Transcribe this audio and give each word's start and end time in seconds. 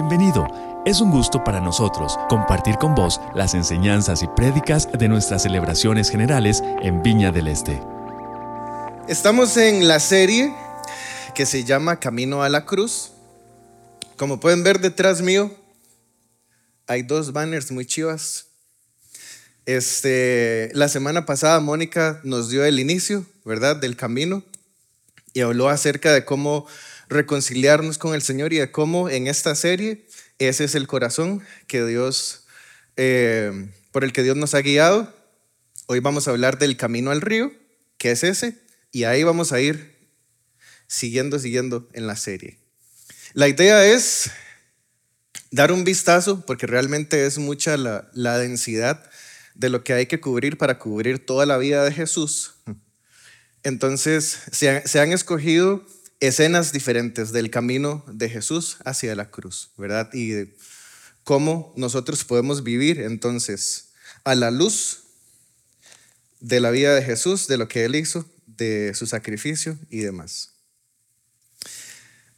Bienvenido. 0.00 0.46
Es 0.86 1.00
un 1.00 1.10
gusto 1.10 1.42
para 1.42 1.60
nosotros 1.60 2.16
compartir 2.28 2.76
con 2.76 2.94
vos 2.94 3.20
las 3.34 3.54
enseñanzas 3.54 4.22
y 4.22 4.28
prédicas 4.28 4.88
de 4.96 5.08
nuestras 5.08 5.42
celebraciones 5.42 6.08
generales 6.08 6.62
en 6.84 7.02
Viña 7.02 7.32
del 7.32 7.48
Este. 7.48 7.82
Estamos 9.08 9.56
en 9.56 9.88
la 9.88 9.98
serie 9.98 10.54
que 11.34 11.46
se 11.46 11.64
llama 11.64 11.98
Camino 11.98 12.44
a 12.44 12.48
la 12.48 12.64
Cruz. 12.64 13.10
Como 14.16 14.38
pueden 14.38 14.62
ver 14.62 14.78
detrás 14.78 15.20
mío, 15.20 15.52
hay 16.86 17.02
dos 17.02 17.32
banners 17.32 17.72
muy 17.72 17.84
chivas. 17.84 18.46
Este, 19.66 20.70
la 20.74 20.88
semana 20.88 21.26
pasada 21.26 21.58
Mónica 21.58 22.20
nos 22.22 22.50
dio 22.50 22.64
el 22.64 22.78
inicio, 22.78 23.26
¿verdad?, 23.44 23.74
del 23.74 23.96
camino 23.96 24.44
y 25.32 25.40
habló 25.40 25.68
acerca 25.68 26.12
de 26.12 26.24
cómo 26.24 26.68
reconciliarnos 27.08 27.98
con 27.98 28.14
el 28.14 28.22
Señor 28.22 28.52
y 28.52 28.58
de 28.58 28.70
cómo 28.70 29.08
en 29.08 29.26
esta 29.26 29.54
serie 29.54 30.06
ese 30.38 30.64
es 30.64 30.74
el 30.74 30.86
corazón 30.86 31.42
que 31.66 31.84
Dios, 31.84 32.44
eh, 32.96 33.70
por 33.90 34.04
el 34.04 34.12
que 34.12 34.22
Dios 34.22 34.36
nos 34.36 34.54
ha 34.54 34.60
guiado. 34.60 35.12
Hoy 35.86 36.00
vamos 36.00 36.28
a 36.28 36.30
hablar 36.30 36.58
del 36.58 36.76
camino 36.76 37.10
al 37.10 37.20
río, 37.20 37.52
que 37.96 38.12
es 38.12 38.22
ese, 38.22 38.56
y 38.92 39.04
ahí 39.04 39.24
vamos 39.24 39.52
a 39.52 39.60
ir 39.60 39.96
siguiendo, 40.86 41.38
siguiendo 41.38 41.88
en 41.92 42.06
la 42.06 42.14
serie. 42.14 42.58
La 43.32 43.48
idea 43.48 43.84
es 43.84 44.30
dar 45.50 45.72
un 45.72 45.82
vistazo, 45.84 46.44
porque 46.46 46.66
realmente 46.66 47.26
es 47.26 47.38
mucha 47.38 47.76
la, 47.76 48.08
la 48.12 48.38
densidad 48.38 49.10
de 49.54 49.70
lo 49.70 49.82
que 49.82 49.92
hay 49.94 50.06
que 50.06 50.20
cubrir 50.20 50.56
para 50.56 50.78
cubrir 50.78 51.24
toda 51.24 51.46
la 51.46 51.58
vida 51.58 51.84
de 51.84 51.92
Jesús. 51.92 52.54
Entonces, 53.64 54.38
se, 54.52 54.86
se 54.86 55.00
han 55.00 55.12
escogido 55.12 55.84
escenas 56.20 56.72
diferentes 56.72 57.32
del 57.32 57.50
camino 57.50 58.04
de 58.08 58.28
Jesús 58.28 58.78
hacia 58.84 59.14
la 59.14 59.30
cruz, 59.30 59.70
¿verdad? 59.76 60.10
Y 60.12 60.30
de 60.30 60.56
cómo 61.24 61.72
nosotros 61.76 62.24
podemos 62.24 62.64
vivir 62.64 63.00
entonces 63.00 63.90
a 64.24 64.34
la 64.34 64.50
luz 64.50 65.04
de 66.40 66.60
la 66.60 66.70
vida 66.70 66.94
de 66.94 67.02
Jesús, 67.02 67.46
de 67.48 67.56
lo 67.56 67.68
que 67.68 67.84
Él 67.84 67.94
hizo, 67.94 68.28
de 68.46 68.92
su 68.94 69.06
sacrificio 69.06 69.78
y 69.90 70.00
demás. 70.00 70.52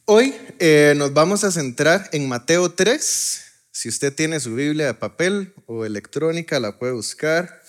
Hoy 0.05 0.35
eh, 0.59 0.93
nos 0.97 1.13
vamos 1.13 1.43
a 1.43 1.51
centrar 1.51 2.09
en 2.11 2.27
Mateo 2.27 2.71
3. 2.71 3.41
Si 3.71 3.89
usted 3.89 4.13
tiene 4.13 4.39
su 4.39 4.55
Biblia 4.55 4.87
de 4.87 4.93
papel 4.93 5.53
o 5.67 5.85
electrónica, 5.85 6.59
la 6.59 6.77
puede 6.77 6.93
buscar. 6.93 7.61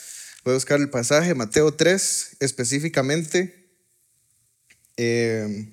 Puede 0.42 0.56
buscar 0.56 0.80
el 0.80 0.90
pasaje, 0.90 1.34
Mateo 1.34 1.72
3, 1.72 2.38
específicamente. 2.40 3.70
Eh, 4.96 5.72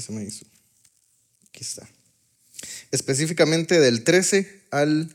¿Qué 0.00 0.06
se 0.06 0.12
me 0.12 0.24
hizo? 0.24 0.46
Aquí 1.50 1.62
está. 1.62 1.86
Específicamente 2.90 3.78
del 3.80 4.02
13 4.02 4.68
al 4.70 5.14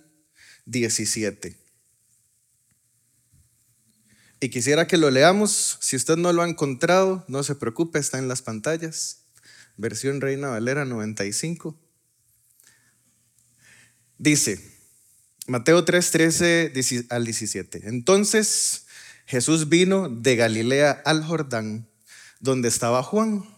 17. 0.68 1.58
Y 4.42 4.50
quisiera 4.50 4.86
que 4.86 4.98
lo 4.98 5.10
leamos. 5.10 5.80
Si 5.82 5.96
usted 5.96 6.18
no 6.18 6.32
lo 6.34 6.44
ha 6.44 6.48
encontrado, 6.48 7.26
no 7.28 7.42
se 7.42 7.56
preocupe, 7.56 7.98
está 7.98 8.20
en 8.20 8.28
las 8.28 8.44
pantallas. 8.44 9.22
Versión 9.76 10.22
Reina 10.22 10.50
Valera 10.50 10.86
95. 10.86 11.76
Dice, 14.20 14.60
Mateo 15.48 15.84
3, 15.84 16.12
13 16.12 17.08
al 17.10 17.26
17. 17.26 17.90
Entonces 17.90 18.86
Jesús 19.26 19.68
vino 19.68 20.10
de 20.10 20.36
Galilea 20.36 20.92
al 20.92 21.24
Jordán, 21.24 21.90
donde 22.40 22.68
estaba 22.68 23.02
Juan 23.02 23.55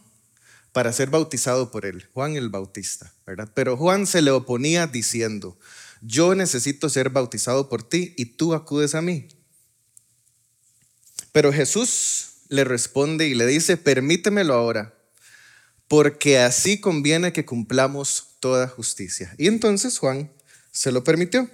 para 0.77 0.93
ser 0.93 1.09
bautizado 1.09 1.71
por 1.71 1.87
él, 1.87 2.07
Juan 2.13 2.35
el 2.35 2.49
Bautista, 2.49 3.11
¿verdad? 3.25 3.49
Pero 3.55 3.75
Juan 3.75 4.05
se 4.05 4.21
le 4.21 4.29
oponía 4.29 4.85
diciendo, 4.85 5.57
yo 6.03 6.35
necesito 6.35 6.87
ser 6.87 7.09
bautizado 7.09 7.67
por 7.67 7.81
ti 7.81 8.13
y 8.15 8.25
tú 8.25 8.53
acudes 8.53 8.93
a 8.93 9.01
mí. 9.01 9.27
Pero 11.31 11.51
Jesús 11.51 12.27
le 12.49 12.63
responde 12.63 13.27
y 13.27 13.33
le 13.33 13.47
dice, 13.47 13.75
permítemelo 13.75 14.53
ahora, 14.53 14.93
porque 15.87 16.37
así 16.37 16.79
conviene 16.79 17.33
que 17.33 17.43
cumplamos 17.43 18.35
toda 18.39 18.67
justicia. 18.67 19.33
Y 19.39 19.47
entonces 19.47 19.97
Juan 19.97 20.31
se 20.69 20.91
lo 20.91 21.03
permitió. 21.03 21.49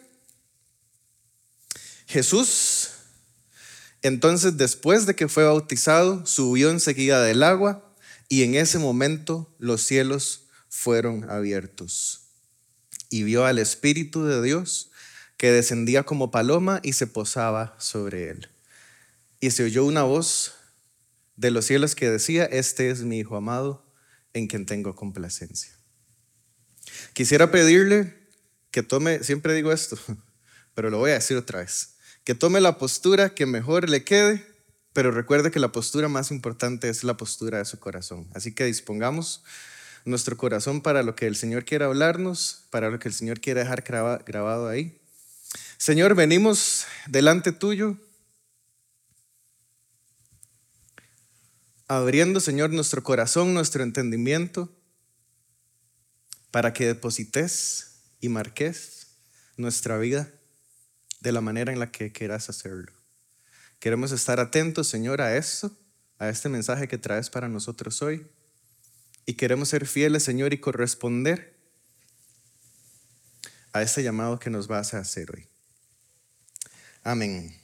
Jesús, 2.07 2.89
entonces 4.01 4.57
después 4.57 5.05
de 5.05 5.15
que 5.15 5.29
fue 5.29 5.45
bautizado, 5.45 6.25
subió 6.25 6.71
enseguida 6.71 7.23
del 7.23 7.43
agua 7.43 7.89
y 8.29 8.43
en 8.43 8.55
ese 8.55 8.79
momento 8.79 9.53
los 9.59 9.81
cielos 9.81 10.47
fueron 10.69 11.29
abiertos. 11.29 12.29
Y 13.09 13.23
vio 13.23 13.45
al 13.45 13.59
Espíritu 13.59 14.25
de 14.25 14.41
Dios 14.41 14.91
que 15.37 15.51
descendía 15.51 16.03
como 16.03 16.31
paloma 16.31 16.79
y 16.83 16.93
se 16.93 17.05
posaba 17.05 17.75
sobre 17.79 18.29
él. 18.29 18.49
Y 19.39 19.51
se 19.51 19.63
oyó 19.63 19.85
una 19.85 20.03
voz 20.03 20.53
de 21.35 21.51
los 21.51 21.65
cielos 21.65 21.95
que 21.95 22.09
decía, 22.09 22.45
este 22.45 22.89
es 22.89 23.01
mi 23.01 23.19
Hijo 23.19 23.35
amado 23.35 23.85
en 24.33 24.47
quien 24.47 24.65
tengo 24.65 24.95
complacencia. 24.95 25.73
Quisiera 27.13 27.51
pedirle 27.51 28.15
que 28.71 28.83
tome, 28.83 29.23
siempre 29.23 29.53
digo 29.53 29.71
esto, 29.71 29.97
pero 30.73 30.89
lo 30.89 30.97
voy 30.97 31.11
a 31.11 31.15
decir 31.15 31.37
otra 31.37 31.59
vez, 31.59 31.95
que 32.23 32.35
tome 32.35 32.61
la 32.61 32.77
postura 32.77 33.35
que 33.35 33.45
mejor 33.45 33.89
le 33.89 34.03
quede 34.03 34.52
pero 34.93 35.11
recuerde 35.11 35.51
que 35.51 35.59
la 35.59 35.71
postura 35.71 36.07
más 36.07 36.31
importante 36.31 36.87
es 36.87 37.03
la 37.03 37.17
postura 37.17 37.57
de 37.57 37.65
su 37.65 37.79
corazón. 37.79 38.27
Así 38.33 38.53
que 38.53 38.65
dispongamos 38.65 39.43
nuestro 40.05 40.37
corazón 40.37 40.81
para 40.81 41.01
lo 41.01 41.15
que 41.15 41.25
el 41.25 41.35
Señor 41.35 41.65
quiere 41.65 41.85
hablarnos, 41.85 42.63
para 42.69 42.89
lo 42.89 42.99
que 42.99 43.07
el 43.07 43.13
Señor 43.13 43.41
quiere 43.41 43.61
dejar 43.61 43.81
grabado 43.81 44.67
ahí. 44.67 44.99
Señor, 45.77 46.15
venimos 46.15 46.85
delante 47.07 47.51
tuyo, 47.51 47.97
abriendo, 51.87 52.39
Señor, 52.39 52.69
nuestro 52.69 53.03
corazón, 53.03 53.53
nuestro 53.53 53.83
entendimiento, 53.83 54.69
para 56.51 56.71
que 56.71 56.85
deposites 56.85 57.95
y 58.21 58.29
marques 58.29 59.07
nuestra 59.57 59.97
vida 59.97 60.31
de 61.19 61.31
la 61.31 61.41
manera 61.41 61.73
en 61.73 61.79
la 61.79 61.91
que 61.91 62.11
quieras 62.11 62.49
hacerlo. 62.49 63.02
Queremos 63.83 64.13
estar 64.13 64.39
atentos, 64.39 64.87
Señor, 64.87 65.19
a 65.19 65.35
esto, 65.35 65.69
a 66.17 66.29
este 66.29 66.47
mensaje 66.47 66.87
que 66.87 66.97
traes 66.97 67.29
para 67.29 67.49
nosotros 67.49 68.01
hoy. 68.01 68.25
Y 69.25 69.33
queremos 69.33 69.67
ser 69.67 69.85
fieles, 69.87 70.23
Señor, 70.23 70.53
y 70.53 70.57
corresponder 70.57 71.53
a 73.73 73.81
este 73.81 74.01
llamado 74.01 74.39
que 74.39 74.49
nos 74.49 74.67
vas 74.67 74.93
a 74.93 74.99
hacer 74.99 75.31
hoy. 75.35 75.49
Amén. 77.03 77.59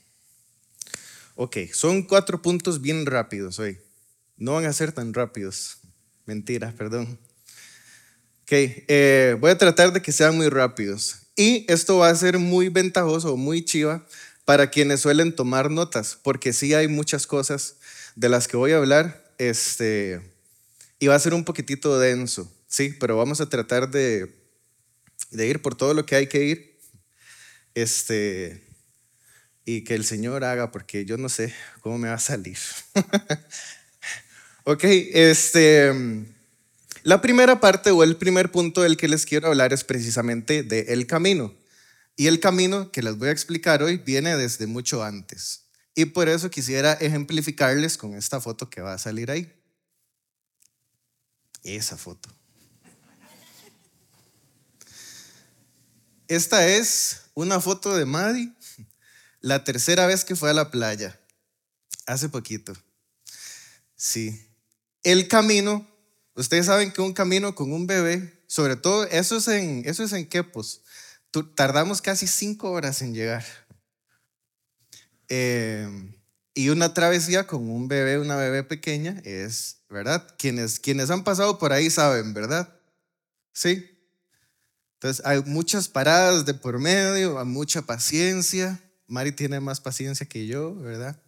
Ok, 1.35 1.55
son 1.71 2.03
cuatro 2.03 2.41
puntos 2.41 2.81
bien 2.81 3.05
rápidos 3.05 3.57
hoy. 3.57 3.79
No 4.35 4.55
van 4.55 4.65
a 4.65 4.73
ser 4.73 4.91
tan 4.91 5.13
rápidos. 5.13 5.77
Mentira, 6.25 6.73
perdón. 6.77 7.17
Ok, 8.43 8.51
eh, 8.51 9.37
voy 9.39 9.51
a 9.51 9.57
tratar 9.57 9.93
de 9.93 10.01
que 10.01 10.11
sean 10.11 10.35
muy 10.35 10.49
rápidos. 10.49 11.15
Y 11.37 11.65
esto 11.71 11.99
va 11.99 12.09
a 12.09 12.15
ser 12.15 12.39
muy 12.39 12.67
ventajoso, 12.67 13.37
muy 13.37 13.63
chiva 13.63 14.05
para 14.49 14.71
quienes 14.71 15.01
suelen 15.01 15.35
tomar 15.35 15.69
notas, 15.69 16.17
porque 16.23 16.53
sí 16.53 16.73
hay 16.73 16.87
muchas 16.87 17.27
cosas 17.27 17.75
de 18.15 18.29
las 18.29 18.47
que 18.47 18.57
voy 18.57 18.71
a 18.71 18.77
hablar, 18.77 19.31
este, 19.37 20.21
y 20.97 21.05
va 21.05 21.13
a 21.13 21.19
ser 21.19 21.35
un 21.35 21.45
poquitito 21.45 21.99
denso, 21.99 22.51
sí, 22.67 22.95
pero 22.99 23.15
vamos 23.15 23.41
a 23.41 23.47
tratar 23.47 23.91
de, 23.91 24.33
de 25.29 25.45
ir 25.45 25.61
por 25.61 25.75
todo 25.75 25.93
lo 25.93 26.03
que 26.03 26.15
hay 26.15 26.25
que 26.25 26.45
ir, 26.45 26.79
este, 27.75 28.63
y 29.65 29.83
que 29.83 29.93
el 29.93 30.03
Señor 30.03 30.43
haga, 30.43 30.71
porque 30.71 31.05
yo 31.05 31.17
no 31.17 31.29
sé 31.29 31.53
cómo 31.81 31.99
me 31.99 32.07
va 32.07 32.15
a 32.15 32.19
salir. 32.19 32.57
ok, 34.63 34.83
este, 34.83 35.93
la 37.03 37.21
primera 37.21 37.59
parte 37.59 37.91
o 37.91 38.01
el 38.01 38.15
primer 38.15 38.49
punto 38.49 38.81
del 38.81 38.97
que 38.97 39.09
les 39.09 39.27
quiero 39.27 39.49
hablar 39.49 39.73
es 39.73 39.83
precisamente 39.83 40.63
de 40.63 40.91
el 40.91 41.05
camino. 41.05 41.53
Y 42.19 42.27
el 42.27 42.41
camino 42.41 42.91
que 42.91 43.01
les 43.01 43.17
voy 43.17 43.29
a 43.29 43.31
explicar 43.31 43.81
hoy 43.81 43.95
viene 43.95 44.35
desde 44.35 44.67
mucho 44.67 45.05
antes. 45.05 45.69
Y 45.95 46.03
por 46.03 46.27
eso 46.27 46.49
quisiera 46.49 46.91
ejemplificarles 46.91 47.97
con 47.97 48.13
esta 48.13 48.41
foto 48.41 48.69
que 48.69 48.81
va 48.81 48.91
a 48.91 48.97
salir 48.97 49.31
ahí. 49.31 49.49
Esa 51.63 51.95
foto. 51.95 52.27
Esta 56.27 56.67
es 56.67 57.21
una 57.35 57.61
foto 57.61 57.95
de 57.95 58.03
Maddie, 58.03 58.51
la 59.39 59.63
tercera 59.63 60.05
vez 60.05 60.25
que 60.25 60.35
fue 60.35 60.49
a 60.49 60.53
la 60.53 60.71
playa, 60.71 61.17
hace 62.05 62.27
poquito. 62.27 62.73
Sí. 63.95 64.45
El 65.03 65.29
camino, 65.29 65.89
ustedes 66.35 66.65
saben 66.65 66.91
que 66.91 66.99
un 66.99 67.13
camino 67.13 67.55
con 67.55 67.71
un 67.71 67.87
bebé, 67.87 68.43
sobre 68.47 68.75
todo, 68.75 69.05
eso 69.05 69.37
es 69.37 69.47
en, 69.47 69.83
eso 69.85 70.03
es 70.03 70.11
en 70.11 70.27
Quepos 70.27 70.81
tardamos 71.55 72.01
casi 72.01 72.27
cinco 72.27 72.71
horas 72.71 73.01
en 73.01 73.13
llegar. 73.13 73.45
Em, 75.27 76.15
y 76.53 76.69
una 76.69 76.93
travesía 76.93 77.45
con 77.47 77.69
un 77.69 77.87
bebé, 77.87 78.19
una 78.19 78.35
bebé 78.35 78.63
pequeña, 78.63 79.21
es, 79.23 79.77
¿verdad? 79.89 80.35
Quienes, 80.37 80.79
quienes 80.79 81.09
han 81.09 81.23
pasado 81.23 81.59
por 81.59 81.71
ahí 81.71 81.89
saben, 81.89 82.33
¿verdad? 82.33 82.73
¿Sí? 83.53 83.85
Entonces 84.95 85.25
hay 85.25 85.41
muchas 85.43 85.87
paradas 85.87 86.45
de 86.45 86.53
por 86.53 86.79
medio, 86.79 87.39
hay 87.39 87.45
mucha 87.45 87.83
paciencia. 87.83 88.79
Mari 89.07 89.31
tiene 89.31 89.59
más 89.59 89.79
paciencia 89.79 90.25
que 90.25 90.45
yo, 90.47 90.75
¿verdad? 90.75 91.21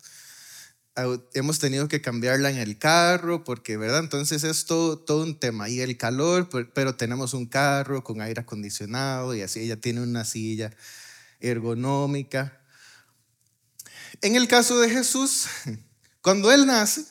Hemos 1.34 1.60
tenido 1.60 1.88
que 1.88 2.02
cambiarla 2.02 2.52
en 2.52 2.58
el 2.58 2.78
carro 2.78 3.44
porque, 3.44 3.78
¿verdad? 3.78 4.00
Entonces 4.00 4.44
es 4.44 4.66
todo, 4.66 5.00
todo 5.00 5.24
un 5.24 5.40
tema. 5.40 5.70
Y 5.70 5.80
el 5.80 5.98
calor, 5.98 6.50
pero 6.74 6.96
tenemos 6.96 7.34
un 7.34 7.46
carro 7.46 8.04
con 8.04 8.22
aire 8.22 8.42
acondicionado 8.42 9.34
y 9.34 9.42
así 9.42 9.62
ella 9.62 9.80
tiene 9.80 10.02
una 10.02 10.26
silla 10.26 10.72
ergonómica. 11.40 12.62
En 14.22 14.36
el 14.36 14.48
caso 14.48 14.80
de 14.80 14.90
Jesús, 14.90 15.48
cuando 16.22 16.52
Él 16.52 16.66
nace, 16.66 17.06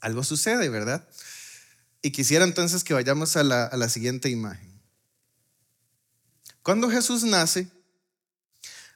algo 0.00 0.22
sucede, 0.22 0.68
¿verdad? 0.68 1.08
Y 2.02 2.10
quisiera 2.12 2.44
entonces 2.44 2.84
que 2.84 2.94
vayamos 2.94 3.36
a 3.36 3.42
la, 3.42 3.88
siguiente 3.88 4.28
imagen. 4.28 4.80
Cuando 6.62 6.90
Jesús 6.90 7.24
nace, 7.24 7.68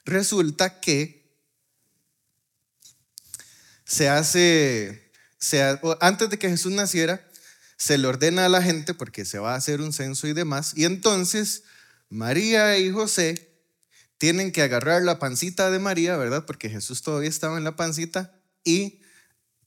resulta 0.05 0.81
que 0.81 1.20
se 3.91 4.09
hace, 4.09 5.11
antes 6.01 6.31
de 6.31 6.39
que 6.39 6.49
Jesús 6.49 6.71
naciera, 6.71 7.27
se 7.77 7.99
le 7.99 8.07
ordena 8.07 8.47
a 8.47 8.49
la 8.49 8.63
gente, 8.63 8.95
porque 8.95 9.25
se 9.25 9.41
va 9.41 9.55
a 9.55 9.57
hacer 9.57 9.81
un 9.81 9.93
censo 9.93 10.29
y 10.29 10.33
demás, 10.33 10.75
y 10.77 10.85
entonces 10.85 11.65
María 12.09 12.79
y 12.79 12.93
José 12.93 13.51
tienen 14.17 14.53
que 14.53 14.63
agarrar 14.63 15.03
la 15.03 15.19
pancita 15.19 15.73
de 15.73 15.81
María, 15.81 16.17
¿verdad? 16.17 16.47
Porque 16.47 16.71
Jesús 16.71 17.03
todavía 17.03 17.29
estaba 17.29 17.59
en 17.59 17.65
la 17.65 17.75
pancita 17.75 18.33
y 18.63 19.01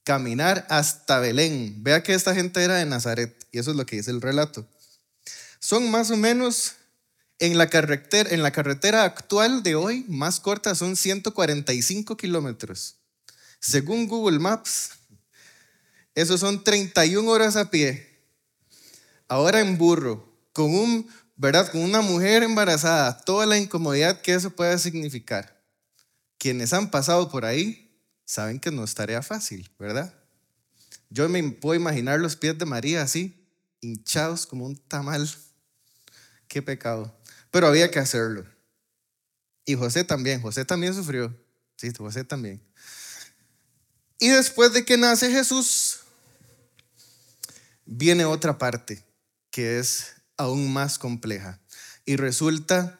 caminar 0.04 0.66
hasta 0.70 1.18
Belén. 1.18 1.82
Vea 1.82 2.02
que 2.02 2.14
esta 2.14 2.34
gente 2.34 2.62
era 2.62 2.76
de 2.76 2.86
Nazaret 2.86 3.46
y 3.52 3.58
eso 3.58 3.72
es 3.72 3.76
lo 3.76 3.84
que 3.84 3.96
dice 3.96 4.10
el 4.10 4.22
relato. 4.22 4.66
Son 5.58 5.90
más 5.90 6.10
o 6.10 6.16
menos 6.16 6.76
en 7.40 7.58
la 7.58 7.68
carretera, 7.68 8.30
en 8.30 8.42
la 8.42 8.52
carretera 8.52 9.04
actual 9.04 9.62
de 9.62 9.74
hoy, 9.74 10.06
más 10.08 10.40
corta, 10.40 10.74
son 10.74 10.96
145 10.96 12.16
kilómetros. 12.16 12.96
Según 13.64 14.06
Google 14.06 14.38
Maps, 14.38 14.90
esos 16.14 16.40
son 16.40 16.62
31 16.62 17.30
horas 17.30 17.56
a 17.56 17.70
pie. 17.70 18.20
Ahora 19.26 19.60
en 19.60 19.78
burro, 19.78 20.30
con 20.52 20.74
un 20.74 21.08
¿verdad? 21.36 21.72
Con 21.72 21.80
una 21.80 22.02
mujer 22.02 22.42
embarazada, 22.42 23.18
toda 23.22 23.46
la 23.46 23.58
incomodidad 23.58 24.20
que 24.20 24.34
eso 24.34 24.50
puede 24.50 24.78
significar. 24.78 25.62
Quienes 26.36 26.74
han 26.74 26.90
pasado 26.90 27.30
por 27.30 27.46
ahí 27.46 27.98
saben 28.26 28.60
que 28.60 28.70
no 28.70 28.84
es 28.84 28.94
tarea 28.94 29.22
fácil, 29.22 29.70
¿verdad? 29.78 30.14
Yo 31.08 31.26
me 31.30 31.42
puedo 31.50 31.74
imaginar 31.74 32.20
los 32.20 32.36
pies 32.36 32.58
de 32.58 32.66
María 32.66 33.00
así, 33.00 33.48
hinchados 33.80 34.46
como 34.46 34.66
un 34.66 34.76
tamal. 34.76 35.26
Qué 36.48 36.60
pecado. 36.60 37.18
Pero 37.50 37.66
había 37.66 37.90
que 37.90 37.98
hacerlo. 37.98 38.44
Y 39.64 39.74
José 39.74 40.04
también, 40.04 40.42
José 40.42 40.66
también 40.66 40.92
sufrió. 40.92 41.34
Sí, 41.76 41.90
José 41.96 42.24
también. 42.24 42.62
Y 44.24 44.30
después 44.30 44.72
de 44.72 44.86
que 44.86 44.96
nace 44.96 45.30
Jesús, 45.30 45.98
viene 47.84 48.24
otra 48.24 48.56
parte, 48.56 49.04
que 49.50 49.78
es 49.78 50.14
aún 50.38 50.72
más 50.72 50.98
compleja. 50.98 51.60
Y 52.06 52.16
resulta 52.16 52.98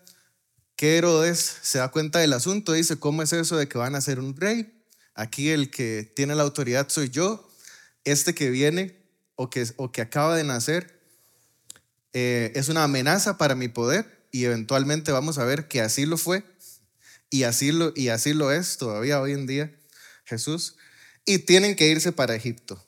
que 0.76 0.98
Herodes 0.98 1.60
se 1.62 1.78
da 1.78 1.90
cuenta 1.90 2.18
del 2.18 2.34
asunto, 2.34 2.74
dice, 2.74 2.98
¿cómo 2.98 3.22
es 3.22 3.32
eso 3.32 3.56
de 3.56 3.68
que 3.68 3.78
van 3.78 3.94
a 3.94 4.02
ser 4.02 4.20
un 4.20 4.36
rey? 4.36 4.84
Aquí 5.14 5.48
el 5.48 5.70
que 5.70 6.12
tiene 6.14 6.34
la 6.34 6.42
autoridad 6.42 6.90
soy 6.90 7.08
yo, 7.08 7.50
este 8.04 8.34
que 8.34 8.50
viene 8.50 9.02
o 9.34 9.48
que, 9.48 9.66
o 9.76 9.92
que 9.92 10.02
acaba 10.02 10.36
de 10.36 10.44
nacer 10.44 11.00
eh, 12.12 12.52
es 12.54 12.68
una 12.68 12.84
amenaza 12.84 13.38
para 13.38 13.54
mi 13.54 13.68
poder 13.68 14.26
y 14.30 14.44
eventualmente 14.44 15.10
vamos 15.10 15.38
a 15.38 15.46
ver 15.46 15.68
que 15.68 15.80
así 15.80 16.04
lo 16.04 16.18
fue 16.18 16.44
y 17.30 17.44
así 17.44 17.72
lo, 17.72 17.94
y 17.96 18.10
así 18.10 18.34
lo 18.34 18.52
es 18.52 18.76
todavía 18.76 19.22
hoy 19.22 19.32
en 19.32 19.46
día 19.46 19.74
Jesús 20.26 20.76
y 21.24 21.38
tienen 21.38 21.76
que 21.76 21.88
irse 21.88 22.12
para 22.12 22.34
Egipto. 22.34 22.82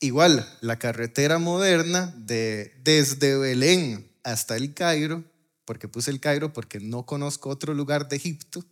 Igual, 0.00 0.48
la 0.60 0.78
carretera 0.78 1.38
moderna 1.38 2.14
de, 2.16 2.74
desde 2.82 3.36
Belén 3.36 4.10
hasta 4.22 4.56
el 4.56 4.72
Cairo, 4.72 5.24
porque 5.64 5.88
puse 5.88 6.10
el 6.10 6.20
Cairo 6.20 6.52
porque 6.52 6.80
no 6.80 7.04
conozco 7.04 7.50
otro 7.50 7.74
lugar 7.74 8.08
de 8.08 8.16
Egipto, 8.16 8.64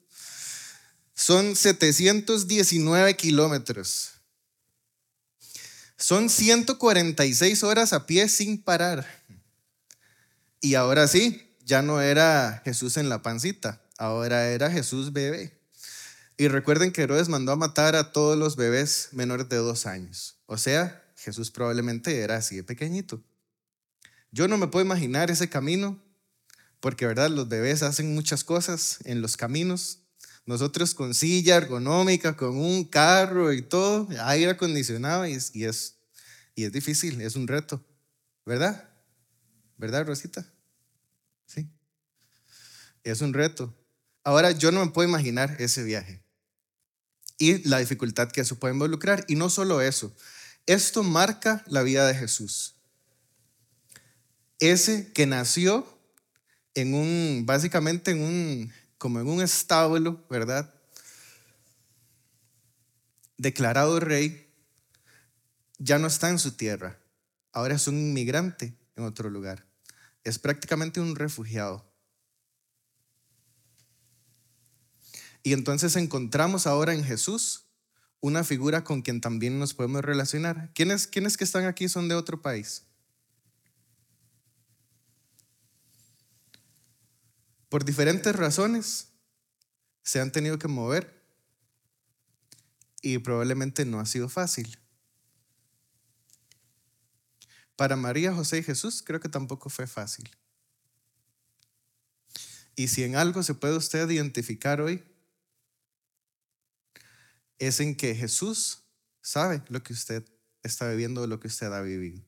son 1.15 1.57
719 1.57 3.17
kilómetros. 3.17 4.13
Son 5.97 6.31
146 6.31 7.65
horas 7.65 7.93
a 7.93 8.07
pie 8.07 8.29
sin 8.29 8.63
parar. 8.63 9.05
Y 10.61 10.77
ahora 10.77 11.09
sí, 11.09 11.55
ya 11.65 11.83
no 11.83 12.01
era 12.01 12.63
Jesús 12.65 12.97
en 12.97 13.09
la 13.09 13.21
pancita, 13.21 13.83
ahora 13.99 14.49
era 14.49 14.71
Jesús 14.71 15.13
bebé. 15.13 15.58
Y 16.41 16.47
recuerden 16.47 16.93
que 16.93 17.03
Herodes 17.03 17.29
mandó 17.29 17.51
a 17.51 17.57
matar 17.57 17.97
a 17.97 18.13
todos 18.13 18.39
los 18.39 18.55
bebés 18.55 19.09
menores 19.11 19.49
de 19.49 19.57
dos 19.57 19.87
años. 19.87 20.39
O 20.47 20.57
sea, 20.57 21.05
Jesús 21.17 21.51
probablemente 21.51 22.21
era 22.21 22.37
así 22.37 22.55
de 22.55 22.63
pequeñito. 22.63 23.25
Yo 24.31 24.47
no 24.47 24.57
me 24.57 24.69
puedo 24.69 24.85
imaginar 24.85 25.33
ese 25.33 25.49
camino, 25.49 26.01
porque 26.79 27.07
verdad, 27.07 27.29
los 27.29 27.49
bebés 27.49 27.83
hacen 27.83 28.15
muchas 28.15 28.45
cosas 28.45 28.99
en 29.05 29.21
los 29.21 29.37
caminos. 29.37 30.05
Nosotros 30.47 30.95
con 30.95 31.13
silla 31.13 31.57
ergonómica, 31.57 32.37
con 32.37 32.57
un 32.57 32.85
carro 32.85 33.53
y 33.53 33.63
todo, 33.63 34.07
aire 34.21 34.53
acondicionado, 34.53 35.27
y 35.27 35.33
es, 35.33 35.51
y 35.53 35.65
es, 35.65 35.97
difícil, 36.73 37.21
es 37.21 37.35
un 37.35 37.49
reto, 37.49 37.85
¿verdad? 38.47 38.89
¿Verdad, 39.77 40.07
Rosita? 40.07 40.47
Sí. 41.47 41.69
Es 43.03 43.23
un 43.23 43.35
reto. 43.35 43.75
Ahora 44.23 44.53
yo 44.53 44.71
no 44.71 44.85
me 44.85 44.93
puedo 44.93 45.09
imaginar 45.09 45.57
ese 45.59 45.83
viaje 45.83 46.28
y 47.39 47.67
la 47.69 47.79
dificultad 47.79 48.31
que 48.31 48.41
eso 48.41 48.59
puede 48.59 48.75
involucrar. 48.75 49.25
Y 49.29 49.37
no 49.37 49.49
solo 49.49 49.81
eso, 49.81 50.15
esto 50.67 51.03
marca 51.03 51.65
la 51.67 51.83
vida 51.83 52.07
de 52.07 52.15
Jesús. 52.15 52.75
Ese 54.59 55.13
que 55.13 55.27
nació 55.27 55.87
en 56.75 56.95
un, 56.95 57.45
básicamente 57.47 58.11
en 58.11 58.23
un, 58.23 58.73
como 58.99 59.21
en 59.21 59.29
un 59.29 59.41
establo, 59.41 60.27
¿verdad? 60.29 60.75
Declarado 63.37 64.01
rey, 64.01 64.49
ya 65.79 65.99
no 65.99 66.09
está 66.09 66.29
en 66.29 66.41
su 66.41 66.53
tierra. 66.53 66.99
Ahora 67.53 67.77
es 67.77 67.87
un 67.87 67.97
inmigrante 67.97 68.75
en 68.97 69.05
otro 69.05 69.31
lugar. 69.31 69.65
Es 70.25 70.39
prácticamente 70.39 71.01
un 71.01 71.15
refugiado. 71.17 71.88
Y 75.49 75.55
entonces 75.55 75.97
encontramos 75.97 76.67
ahora 76.67 76.93
en 76.93 77.03
Jesús 77.03 77.71
una 78.21 78.45
figura 78.45 78.85
con 78.85 79.01
quien 79.01 79.23
también 79.23 79.59
nos 79.59 79.73
podemos 79.73 80.05
relacionar. 80.05 80.71
¿Quiénes, 80.75 81.07
¿Quiénes 81.07 81.39
que 81.39 81.45
están 81.45 81.65
aquí 81.65 81.89
son 81.89 82.07
de 82.07 82.17
otro 82.17 82.43
país? 82.43 82.83
Por 87.71 87.87
diferentes 87.87 88.37
razones 88.37 89.09
se 90.03 90.21
han 90.21 90.33
tenido 90.33 90.59
que 90.59 90.69
mover 90.69 91.25
y 93.01 93.17
probablemente 93.17 93.87
no 93.87 94.01
ha 94.01 94.05
sido 94.05 94.29
fácil. 94.29 94.79
Para 97.75 97.97
María, 97.97 98.35
José 98.35 98.59
y 98.59 98.63
Jesús 98.65 99.03
creo 99.03 99.21
que 99.21 99.31
tampoco 99.31 99.71
fue 99.71 99.87
fácil. 99.87 100.29
Y 102.77 102.89
si 102.89 103.03
en 103.05 103.17
algo 103.17 103.43
se 103.43 103.55
puede 103.55 103.79
usted 103.79 104.11
identificar 104.11 104.83
hoy, 104.83 105.03
es 107.59 107.81
en 107.81 107.97
que 107.97 108.15
Jesús 108.15 108.85
sabe 109.21 109.63
lo 109.69 109.83
que 109.83 109.93
usted 109.93 110.25
está 110.63 110.89
viviendo, 110.89 111.27
lo 111.27 111.41
que 111.41 111.49
usted 111.49 111.73
ha 111.73 111.81
vivido, 111.81 112.23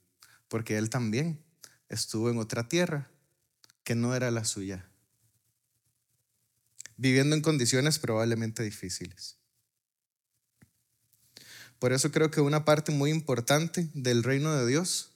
porque 0.48 0.76
Él 0.76 0.90
también 0.90 1.42
estuvo 1.88 2.30
en 2.30 2.38
otra 2.38 2.68
tierra 2.68 3.10
que 3.84 3.94
no 3.94 4.14
era 4.14 4.30
la 4.30 4.44
suya, 4.44 4.88
viviendo 6.96 7.34
en 7.34 7.42
condiciones 7.42 7.98
probablemente 7.98 8.62
difíciles. 8.62 9.36
Por 11.78 11.92
eso 11.92 12.12
creo 12.12 12.30
que 12.30 12.42
una 12.42 12.64
parte 12.64 12.92
muy 12.92 13.10
importante 13.10 13.88
del 13.94 14.22
reino 14.22 14.54
de 14.54 14.66
Dios, 14.66 15.12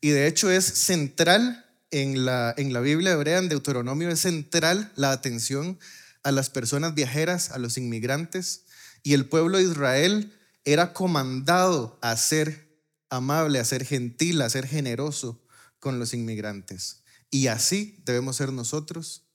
y 0.00 0.10
de 0.10 0.26
hecho 0.26 0.50
es 0.50 0.64
central 0.64 1.64
en 1.90 2.24
la, 2.24 2.54
en 2.56 2.72
la 2.72 2.80
Biblia 2.80 3.12
hebrea, 3.12 3.38
en 3.38 3.48
Deuteronomio, 3.48 4.10
es 4.10 4.20
central 4.20 4.92
la 4.94 5.12
atención 5.12 5.78
a 6.22 6.32
las 6.32 6.50
personas 6.50 6.94
viajeras, 6.94 7.50
a 7.50 7.58
los 7.58 7.78
inmigrantes, 7.78 8.64
y 9.02 9.14
el 9.14 9.28
pueblo 9.28 9.58
de 9.58 9.64
Israel 9.64 10.32
era 10.64 10.92
comandado 10.92 11.98
a 12.02 12.16
ser 12.16 12.80
amable, 13.10 13.58
a 13.58 13.64
ser 13.64 13.84
gentil, 13.84 14.40
a 14.42 14.50
ser 14.50 14.66
generoso 14.66 15.44
con 15.78 15.98
los 15.98 16.14
inmigrantes. 16.14 17.02
Y 17.30 17.48
así 17.48 18.00
debemos 18.04 18.36
ser 18.36 18.52
nosotros 18.52 19.26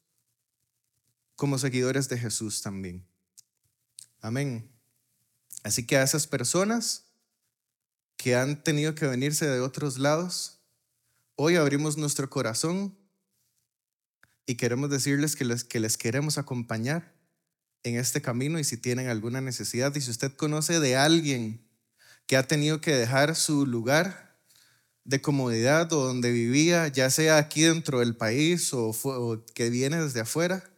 como 1.36 1.58
seguidores 1.58 2.10
de 2.10 2.18
Jesús 2.18 2.62
también. 2.62 3.06
Amén. 4.22 4.72
Así 5.64 5.86
que 5.86 5.98
a 5.98 6.04
esas 6.04 6.28
personas 6.28 7.06
que 8.16 8.36
han 8.36 8.64
tenido 8.64 8.96
que 8.96 9.06
venirse 9.06 9.46
de 9.48 9.60
otros 9.60 10.00
lados, 10.00 10.60
hoy 11.36 11.56
abrimos 11.56 11.98
nuestro 11.98 12.30
corazón 12.30 12.98
y 14.46 14.56
queremos 14.56 14.90
decirles 14.90 15.36
que 15.36 15.46
les, 15.46 15.64
que 15.64 15.80
les 15.80 15.98
queremos 15.98 16.38
acompañar 16.38 17.17
en 17.88 17.98
este 17.98 18.22
camino 18.22 18.60
y 18.60 18.64
si 18.64 18.78
tienen 18.78 19.08
alguna 19.08 19.42
necesidad 19.42 19.96
y 19.96 20.02
si 20.02 20.12
usted 20.12 20.34
conoce 20.34 20.80
de 20.80 20.96
alguien 20.96 21.62
que 22.26 22.38
ha 22.38 22.44
tenido 22.44 22.82
que 22.82 22.94
dejar 22.94 23.36
su 23.36 23.66
lugar 23.66 24.38
de 25.06 25.22
comodidad 25.22 25.92
o 25.94 26.06
donde 26.06 26.32
vivía, 26.32 26.90
ya 26.90 27.10
sea 27.10 27.38
aquí 27.38 27.62
dentro 27.62 28.00
del 28.00 28.16
país 28.16 28.74
o, 28.74 28.94
que 29.56 29.70
viene 29.70 30.02
desde 30.04 30.20
afuera, 30.20 30.70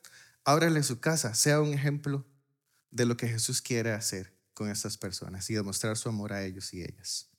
ábrale 0.46 0.84
su 0.84 1.00
casa, 1.00 1.34
sea 1.34 1.62
un 1.62 1.74
ejemplo 1.74 2.26
de 2.92 3.06
lo 3.06 3.18
que 3.18 3.28
Jesús 3.28 3.62
quiere 3.62 3.92
hacer 3.92 4.32
con 4.54 4.70
estas 4.70 4.98
personas 4.98 5.50
y 5.50 5.56
demostrar 5.56 5.98
su 5.98 6.10
amor 6.10 6.34
a 6.34 6.44
ellos 6.44 6.74
y 6.74 6.82
ellas. 6.82 7.30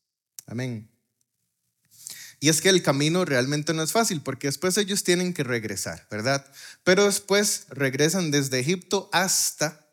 Amén. 0.47 0.91
Y 2.43 2.49
es 2.49 2.63
que 2.63 2.71
el 2.71 2.83
camino 2.83 3.27
realmente 3.27 3.75
no 3.75 3.83
es 3.83 3.93
fácil 3.93 4.23
porque 4.23 4.47
después 4.47 4.79
ellos 4.79 5.05
tienen 5.05 5.35
que 5.35 5.45
regresar, 5.45 6.07
¿verdad? 6.11 6.51
Pero 6.85 7.05
después 7.05 7.67
regresan 7.69 8.31
desde 8.31 8.59
Egipto 8.59 9.11
hasta 9.13 9.87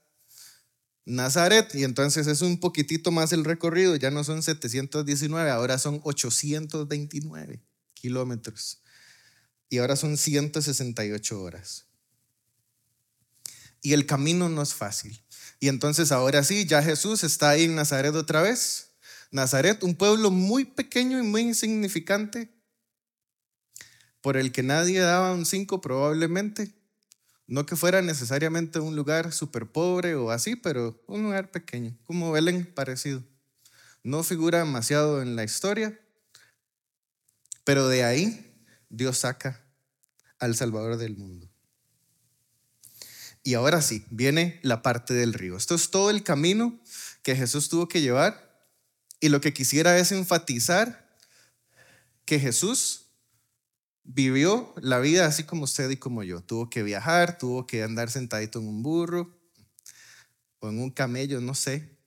Nazaret 1.04 1.76
y 1.76 1.84
entonces 1.84 2.26
es 2.28 2.42
un 2.42 2.60
poquitito 2.62 3.12
más 3.12 3.34
el 3.34 3.44
recorrido, 3.44 3.98
ya 3.98 4.12
no 4.12 4.24
son 4.24 4.44
719, 4.44 5.50
ahora 5.50 5.78
son 5.78 6.00
829 6.04 7.62
kilómetros 7.94 8.82
y 9.70 9.80
ahora 9.80 9.98
son 9.98 10.16
168 10.16 11.42
horas. 11.42 11.86
Y 13.82 13.92
el 13.92 14.06
camino 14.06 14.48
no 14.48 14.62
es 14.62 14.74
fácil. 14.74 15.22
Y 15.60 15.68
entonces 15.68 16.14
ahora 16.14 16.44
sí, 16.44 16.66
ya 16.66 16.82
Jesús 16.82 17.26
está 17.26 17.50
ahí 17.50 17.66
en 17.66 17.76
Nazaret 17.76 18.16
otra 18.16 18.42
vez 18.42 18.87
Nazaret, 19.32 19.84
un 19.84 19.96
pueblo 19.96 20.32
muy 20.32 20.66
pequeño 20.66 21.20
y 21.20 21.24
muy 21.24 21.42
insignificante, 21.42 22.54
por 24.22 24.38
el 24.38 24.52
que 24.52 24.64
nadie 24.64 25.00
daba 25.00 25.34
un 25.34 25.46
cinco 25.46 25.82
probablemente. 25.82 26.74
No 27.46 27.66
que 27.66 27.78
fuera 27.78 28.02
necesariamente 28.02 28.80
un 28.80 28.96
lugar 28.96 29.32
súper 29.32 29.72
pobre 29.72 30.16
o 30.16 30.32
así, 30.32 30.56
pero 30.56 31.02
un 31.08 31.24
lugar 31.24 31.50
pequeño, 31.50 31.98
como 32.04 32.32
Belén 32.32 32.66
parecido. 32.66 33.24
No 34.04 34.24
figura 34.24 34.60
demasiado 34.60 35.22
en 35.22 35.36
la 35.36 35.46
historia, 35.46 35.98
pero 37.64 37.88
de 37.88 38.04
ahí 38.04 38.54
Dios 38.90 39.20
saca 39.20 39.66
al 40.40 40.56
Salvador 40.56 40.98
del 40.98 41.16
mundo. 41.18 41.50
Y 43.44 43.54
ahora 43.54 43.82
sí, 43.82 44.06
viene 44.10 44.60
la 44.62 44.82
parte 44.82 45.14
del 45.14 45.34
río. 45.34 45.56
Esto 45.56 45.76
es 45.76 45.90
todo 45.90 46.10
el 46.10 46.24
camino 46.24 46.78
que 47.24 47.36
Jesús 47.36 47.70
tuvo 47.70 47.88
que 47.88 48.02
llevar 48.02 48.47
y 49.20 49.30
lo 49.30 49.42
que 49.42 49.54
quisiera 49.54 49.98
es 49.98 50.12
enfatizar 50.12 51.08
que 52.26 52.40
Jesús 52.40 53.08
vivió 54.04 54.74
la 54.78 55.00
vida 55.00 55.26
así 55.26 55.44
como 55.44 55.64
usted 55.64 55.90
y 55.90 55.98
como 55.98 56.24
yo. 56.24 56.42
Tuvo 56.42 56.70
que 56.70 56.84
viajar, 56.84 57.38
tuvo 57.38 57.68
que 57.68 57.84
andar 57.84 58.10
sentadito 58.10 58.60
en 58.60 58.68
un 58.68 58.84
burro 58.84 59.38
o 60.60 60.70
en 60.70 60.80
un 60.80 60.92
camello, 60.92 61.42
no 61.42 61.54
sé. 61.54 61.98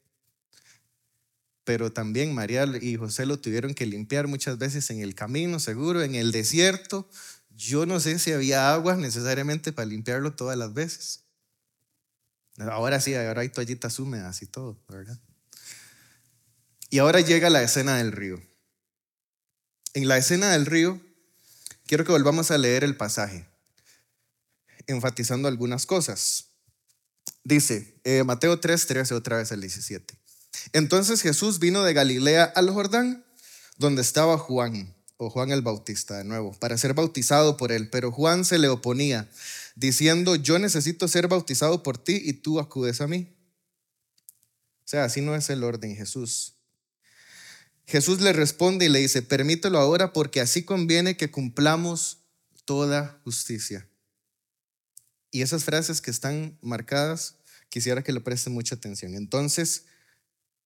Pero 1.65 1.93
también 1.93 2.35
María 2.35 2.67
y 2.81 2.97
José 2.97 3.27
lo 3.27 3.39
tuvieron 3.39 3.75
que 3.75 3.87
limpiar 3.87 4.27
muchas 4.29 4.59
veces 4.59 4.91
en 4.91 5.01
el 5.01 5.15
camino, 5.15 5.61
seguro, 5.61 6.03
en 6.03 6.15
el 6.15 6.33
desierto. 6.33 7.09
Yo 7.51 7.87
no 7.87 8.01
sé 8.01 8.19
si 8.19 8.33
había 8.33 8.73
agua 8.73 8.97
necesariamente 8.97 9.73
para 9.73 9.87
limpiarlo 9.87 10.35
todas 10.35 10.57
las 10.57 10.73
veces. 10.73 11.25
Ahora 12.59 13.01
sí, 13.01 13.15
ahora 13.15 13.43
hay 13.43 13.51
toallitas 13.51 13.99
húmedas 13.99 14.43
y 14.43 14.47
todo, 14.47 14.83
¿verdad? 14.89 15.19
Y 16.91 16.99
ahora 16.99 17.21
llega 17.21 17.51
la 17.51 17.63
escena 17.63 17.97
del 17.99 18.11
río. 18.11 18.43
En 19.95 20.09
la 20.09 20.19
escena 20.19 20.51
del 20.51 20.67
río, 20.67 21.01
quiero 21.87 22.05
que 22.05 22.11
volvamos 22.13 22.51
a 22.51 22.59
leer 22.59 22.83
el 22.83 22.97
pasaje, 22.97 23.47
enfatizando 24.89 25.47
algunas 25.47 25.87
cosas. 25.87 26.47
Dice, 27.45 27.95
eh, 28.03 28.25
Mateo 28.25 28.59
3, 28.59 28.87
13, 28.87 29.15
otra 29.15 29.37
vez 29.37 29.53
el 29.53 29.61
17. 29.61 30.15
Entonces 30.73 31.23
Jesús 31.23 31.61
vino 31.61 31.85
de 31.85 31.95
Galilea 31.95 32.45
al 32.45 32.71
Jordán, 32.71 33.25
donde 33.79 34.03
estaba 34.03 34.37
Juan, 34.37 34.95
o 35.17 35.31
Juan 35.31 35.53
el 35.53 35.63
Bautista 35.63 36.19
de 36.19 36.25
nuevo, 36.25 36.53
para 36.59 36.77
ser 36.77 36.95
bautizado 36.95 37.57
por 37.57 37.71
él. 37.71 37.89
Pero 37.89 38.11
Juan 38.11 38.45
se 38.45 38.59
le 38.59 38.69
oponía, 38.69 39.31
diciendo, 39.77 40.35
yo 40.35 40.59
necesito 40.59 41.07
ser 41.07 41.29
bautizado 41.29 41.85
por 41.85 41.99
ti 41.99 42.21
y 42.25 42.33
tú 42.33 42.59
acudes 42.59 43.01
a 43.01 43.07
mí. 43.07 43.33
O 44.85 44.89
sea, 44.91 45.05
así 45.05 45.21
no 45.21 45.37
es 45.37 45.51
el 45.51 45.63
orden, 45.63 45.95
Jesús. 45.95 46.60
Jesús 47.91 48.21
le 48.21 48.33
responde 48.33 48.87
y 48.87 48.89
le 48.89 49.01
dice, 49.01 49.21
permítelo 49.21 49.79
ahora 49.79 50.13
porque 50.13 50.41
así 50.41 50.63
conviene 50.63 51.17
que 51.17 51.33
cumplamos 51.33 52.19
toda 52.65 53.21
justicia. 53.25 53.89
Y 55.33 55.43
esas 55.43 55.65
frases 55.65 56.01
que 56.01 56.13
están 56.13 56.57
marcadas, 56.63 57.35
quisiera 57.69 58.05
que 58.05 58.13
le 58.13 58.21
presten 58.21 58.53
mucha 58.53 58.77
atención. 58.77 59.15
Entonces, 59.15 59.87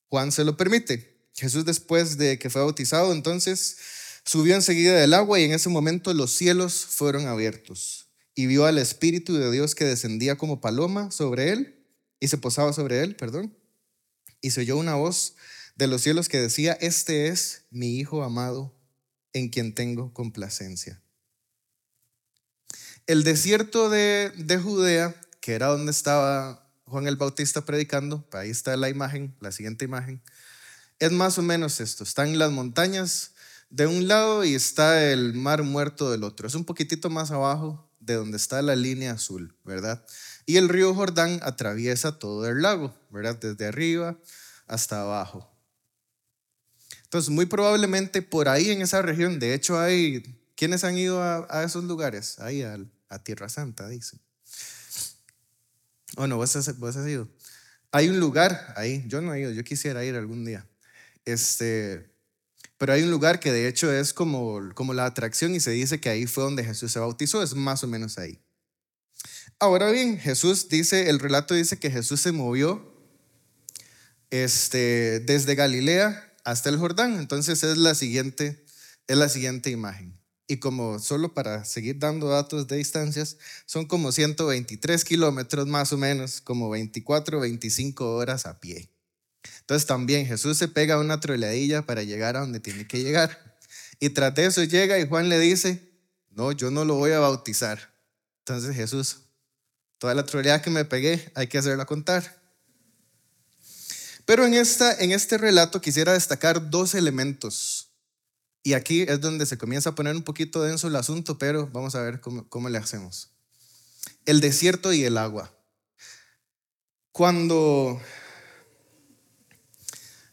Juan 0.09 0.31
se 0.31 0.43
lo 0.43 0.55
permite. 0.55 1.17
Jesús 1.33 1.65
después 1.65 2.17
de 2.17 2.37
que 2.37 2.51
fue 2.51 2.61
bautizado, 2.61 3.11
entonces 3.11 3.77
subió 4.23 4.53
enseguida 4.53 4.93
del 4.93 5.15
agua 5.15 5.39
y 5.39 5.45
en 5.45 5.53
ese 5.53 5.69
momento 5.69 6.13
los 6.13 6.31
cielos 6.31 6.85
fueron 6.85 7.25
abiertos 7.25 8.07
y 8.35 8.45
vio 8.45 8.65
al 8.65 8.77
Espíritu 8.77 9.33
de 9.33 9.51
Dios 9.51 9.73
que 9.73 9.85
descendía 9.85 10.37
como 10.37 10.61
paloma 10.61 11.09
sobre 11.09 11.51
él 11.51 11.87
y 12.19 12.27
se 12.27 12.37
posaba 12.37 12.71
sobre 12.71 13.01
él, 13.01 13.15
perdón. 13.15 13.57
Y 14.41 14.51
se 14.51 14.61
oyó 14.61 14.77
una 14.77 14.93
voz 14.93 15.35
de 15.75 15.87
los 15.87 16.01
cielos 16.01 16.29
que 16.29 16.39
decía, 16.39 16.73
este 16.73 17.27
es 17.27 17.63
mi 17.69 17.97
Hijo 17.97 18.23
amado 18.23 18.73
en 19.33 19.49
quien 19.49 19.73
tengo 19.73 20.13
complacencia. 20.13 21.01
El 23.07 23.23
desierto 23.23 23.89
de, 23.89 24.31
de 24.35 24.57
Judea, 24.57 25.15
que 25.41 25.53
era 25.53 25.67
donde 25.67 25.91
estaba 25.91 26.67
Juan 26.85 27.07
el 27.07 27.17
Bautista 27.17 27.65
predicando, 27.65 28.27
ahí 28.31 28.49
está 28.49 28.75
la 28.77 28.89
imagen, 28.89 29.35
la 29.39 29.51
siguiente 29.51 29.85
imagen, 29.85 30.21
es 30.99 31.11
más 31.11 31.37
o 31.37 31.41
menos 31.41 31.81
esto, 31.81 32.03
están 32.03 32.39
las 32.39 32.51
montañas 32.51 33.31
de 33.69 33.87
un 33.87 34.07
lado 34.07 34.45
y 34.45 34.55
está 34.55 35.11
el 35.11 35.33
mar 35.33 35.63
muerto 35.63 36.09
del 36.09 36.23
otro, 36.23 36.47
es 36.47 36.55
un 36.55 36.65
poquitito 36.65 37.09
más 37.09 37.31
abajo 37.31 37.89
de 37.99 38.13
donde 38.13 38.37
está 38.37 38.61
la 38.61 38.75
línea 38.75 39.13
azul, 39.13 39.57
¿verdad? 39.63 40.05
Y 40.45 40.57
el 40.57 40.69
río 40.69 40.93
Jordán 40.93 41.39
atraviesa 41.43 42.19
todo 42.19 42.47
el 42.47 42.61
lago, 42.61 42.95
¿verdad? 43.09 43.35
Desde 43.35 43.65
arriba 43.65 44.17
hasta 44.67 45.01
abajo. 45.01 45.54
Entonces, 47.15 47.33
muy 47.33 47.45
probablemente 47.45 48.21
por 48.21 48.49
ahí 48.49 48.71
en 48.71 48.81
esa 48.81 49.01
región, 49.01 49.39
de 49.39 49.53
hecho 49.53 49.79
hay, 49.79 50.21
¿quiénes 50.53 50.83
han 50.83 50.97
ido 50.97 51.23
a, 51.23 51.63
esos 51.63 51.85
lugares? 51.85 52.39
Ahí 52.39 52.61
a, 52.61 52.77
Tierra 53.23 53.47
Santa, 53.47 53.87
dicen. 53.87 54.19
Bueno, 56.17 56.35
vos 56.35 56.53
has, 56.57 56.77
vos 56.77 56.97
has 56.97 57.07
ido. 57.07 57.29
Hay 57.93 58.09
un 58.09 58.19
lugar 58.19 58.73
ahí, 58.75 59.05
yo 59.07 59.21
no 59.21 59.33
he 59.33 59.39
ido, 59.39 59.51
yo 59.51 59.63
quisiera 59.63 60.03
ir 60.03 60.17
algún 60.17 60.43
día. 60.43 60.67
Este, 61.23 62.11
pero 62.77 62.91
hay 62.91 63.03
un 63.03 63.11
lugar 63.11 63.39
que 63.39 63.53
de 63.53 63.69
hecho 63.69 63.89
es 63.93 64.11
como, 64.11 64.73
como 64.73 64.93
la 64.93 65.05
atracción 65.05 65.55
y 65.55 65.61
se 65.61 65.71
dice 65.71 66.01
que 66.01 66.09
ahí 66.09 66.25
fue 66.25 66.43
donde 66.43 66.65
Jesús 66.65 66.91
se 66.91 66.99
bautizó, 66.99 67.41
es 67.41 67.53
más 67.55 67.81
o 67.85 67.87
menos 67.87 68.17
ahí. 68.17 68.41
Ahora 69.57 69.89
bien, 69.89 70.19
Jesús 70.19 70.67
dice, 70.67 71.09
el 71.09 71.19
relato 71.19 71.53
dice 71.53 71.79
que 71.79 71.89
Jesús 71.89 72.19
se 72.19 72.33
movió 72.33 72.93
este, 74.31 75.21
desde 75.21 75.55
Galilea 75.55 76.33
hasta 76.45 76.69
el 76.69 76.77
Jordán. 76.77 77.19
Entonces 77.19 77.61
es 77.63 77.77
la 77.77 77.93
siguiente, 77.95 78.63
es 79.07 79.17
la 79.17 79.27
siguiente 79.27 79.69
imagen. 79.71 80.17
Y 80.47 80.57
como 80.57 80.99
solo 80.99 81.33
para 81.33 81.65
seguir 81.65 81.97
dando 81.99 82.29
datos 82.29 82.67
de 82.67 82.77
distancias, 82.77 83.37
son 83.65 83.85
como 83.85 84.11
123 84.11 85.03
kilómetros 85.03 85.67
más 85.67 85.91
o 85.91 85.97
menos, 85.97 86.39
como 86.39 86.69
24, 86.69 87.39
25 87.39 88.15
horas 88.15 88.45
a 88.45 88.59
pie. 88.59 88.89
Entonces 89.61 89.87
también 89.87 90.27
Jesús 90.27 90.57
se 90.57 90.67
pega 90.67 90.99
una 90.99 91.19
troleadilla 91.19 91.81
para 91.81 92.03
llegar 92.03 92.37
a 92.37 92.41
donde 92.41 92.59
tiene 92.59 92.87
que 92.87 93.01
llegar. 93.01 93.57
Y 93.99 94.11
tras 94.11 94.35
de 94.35 94.45
eso 94.45 94.63
llega 94.63 94.99
y 94.99 95.07
Juan 95.07 95.29
le 95.29 95.39
dice, 95.39 95.91
no, 96.29 96.51
yo 96.51 96.69
no 96.69 96.85
lo 96.85 96.95
voy 96.95 97.11
a 97.11 97.19
bautizar. 97.19 97.93
Entonces 98.39 98.75
Jesús, 98.75 99.21
toda 99.97 100.13
la 100.13 100.25
troleada 100.25 100.61
que 100.61 100.69
me 100.69 100.85
pegué 100.85 101.31
hay 101.33 101.47
que 101.47 101.57
hacerla 101.57 101.85
contar. 101.85 102.44
Pero 104.25 104.45
en, 104.45 104.55
esta, 104.55 104.93
en 104.97 105.11
este 105.11 105.37
relato 105.37 105.81
quisiera 105.81 106.13
destacar 106.13 106.69
dos 106.69 106.95
elementos. 106.95 107.91
Y 108.63 108.73
aquí 108.73 109.03
es 109.03 109.21
donde 109.21 109.45
se 109.45 109.59
comienza 109.59 109.91
a 109.91 109.95
poner 109.95 110.15
un 110.15 110.23
poquito 110.23 110.63
denso 110.63 110.87
el 110.87 110.95
asunto, 110.95 111.37
pero 111.37 111.67
vamos 111.67 111.93
a 111.93 112.01
ver 112.01 112.19
cómo, 112.19 112.49
cómo 112.49 112.67
le 112.69 112.79
hacemos. 112.79 113.31
El 114.25 114.41
desierto 114.41 114.91
y 114.91 115.03
el 115.03 115.17
agua. 115.17 115.55
Cuando, 117.11 118.01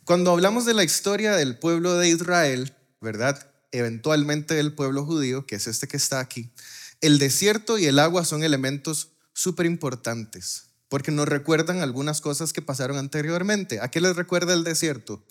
cuando 0.04 0.30
hablamos 0.30 0.64
de 0.64 0.72
la 0.72 0.84
historia 0.84 1.36
del 1.36 1.58
pueblo 1.58 1.98
de 1.98 2.08
Israel, 2.08 2.74
¿verdad? 3.02 3.52
Eventualmente 3.70 4.54
del 4.54 4.74
pueblo 4.74 5.04
judío, 5.04 5.46
que 5.46 5.56
es 5.56 5.66
este 5.66 5.86
que 5.86 5.98
está 5.98 6.18
aquí, 6.18 6.50
el 7.02 7.18
desierto 7.18 7.76
y 7.76 7.84
el 7.86 7.98
agua 7.98 8.24
son 8.24 8.42
elementos 8.42 9.10
súper 9.34 9.66
importantes 9.66 10.71
porque 10.92 11.10
nos 11.10 11.26
recuerdan 11.26 11.80
algunas 11.80 12.20
cosas 12.20 12.52
que 12.52 12.60
pasaron 12.60 12.98
anteriormente. 12.98 13.80
¿A 13.80 13.90
qué 13.90 13.98
les 13.98 14.14
recuerda 14.14 14.52
el 14.52 14.62
desierto? 14.62 15.24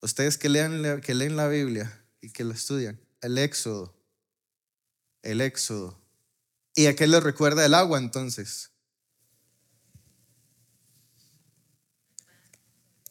Ustedes 0.00 0.38
que, 0.38 0.48
lean, 0.48 1.00
que 1.00 1.16
leen 1.16 1.34
la 1.34 1.48
Biblia 1.48 2.00
y 2.20 2.30
que 2.30 2.44
lo 2.44 2.52
estudian. 2.52 3.00
El 3.20 3.36
éxodo. 3.38 3.92
El 5.20 5.40
éxodo. 5.40 6.00
¿Y 6.76 6.86
a 6.86 6.94
qué 6.94 7.08
le 7.08 7.18
recuerda 7.18 7.66
el 7.66 7.74
agua 7.74 7.98
entonces? 7.98 8.70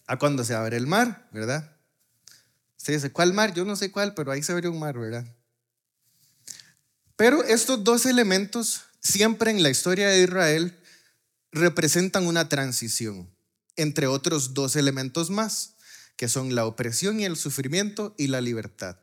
A 0.07 0.17
cuando 0.17 0.45
se 0.45 0.55
abre 0.55 0.77
el 0.77 0.88
mar, 0.88 1.27
¿verdad? 1.33 1.75
Usted 2.77 2.93
dice, 2.93 3.12
¿cuál 3.12 3.33
mar? 3.33 3.53
Yo 3.53 3.65
no 3.65 3.75
sé 3.75 3.91
cuál, 3.91 4.13
pero 4.13 4.31
ahí 4.31 4.41
se 4.41 4.53
abre 4.53 4.69
un 4.69 4.79
mar, 4.79 4.97
¿verdad? 4.97 5.25
Pero 7.17 7.43
estos 7.43 7.83
dos 7.83 8.05
elementos 8.05 8.85
siempre 9.05 9.51
en 9.51 9.62
la 9.62 9.69
historia 9.69 10.09
de 10.09 10.24
Israel 10.24 10.77
representan 11.51 12.25
una 12.25 12.50
transición 12.50 13.31
entre 13.75 14.07
otros 14.07 14.53
dos 14.53 14.75
elementos 14.75 15.29
más, 15.29 15.75
que 16.15 16.27
son 16.27 16.55
la 16.55 16.65
opresión 16.65 17.19
y 17.19 17.25
el 17.25 17.35
sufrimiento 17.35 18.15
y 18.17 18.27
la 18.27 18.41
libertad, 18.41 18.97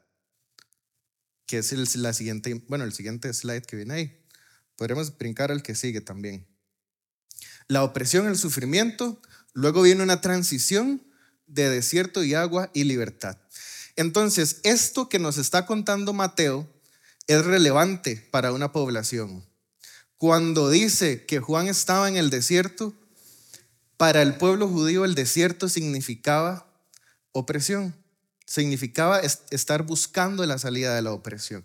que 1.46 1.58
es 1.58 1.72
el, 1.72 1.86
la 1.96 2.12
siguiente, 2.14 2.64
bueno, 2.68 2.84
el 2.84 2.92
siguiente 2.92 3.32
slide 3.32 3.62
que 3.62 3.76
viene 3.76 3.94
ahí. 3.94 4.26
Podremos 4.76 5.16
brincar 5.18 5.52
al 5.52 5.62
que 5.62 5.74
sigue 5.74 6.00
también. 6.00 6.46
La 7.68 7.84
opresión, 7.84 8.26
el 8.26 8.38
sufrimiento, 8.38 9.20
luego 9.52 9.82
viene 9.82 10.02
una 10.02 10.20
transición 10.20 11.06
de 11.46 11.68
desierto 11.68 12.24
y 12.24 12.34
agua 12.34 12.70
y 12.72 12.84
libertad. 12.84 13.38
Entonces, 13.94 14.60
esto 14.64 15.08
que 15.10 15.18
nos 15.18 15.36
está 15.36 15.66
contando 15.66 16.14
Mateo 16.14 16.66
es 17.26 17.44
relevante 17.44 18.16
para 18.30 18.52
una 18.52 18.72
población. 18.72 19.51
Cuando 20.22 20.70
dice 20.70 21.26
que 21.26 21.40
Juan 21.40 21.66
estaba 21.66 22.08
en 22.08 22.16
el 22.16 22.30
desierto, 22.30 22.94
para 23.96 24.22
el 24.22 24.36
pueblo 24.36 24.68
judío 24.68 25.04
el 25.04 25.16
desierto 25.16 25.68
significaba 25.68 26.72
opresión, 27.32 27.92
significaba 28.46 29.18
estar 29.18 29.82
buscando 29.82 30.46
la 30.46 30.58
salida 30.58 30.94
de 30.94 31.02
la 31.02 31.10
opresión. 31.10 31.64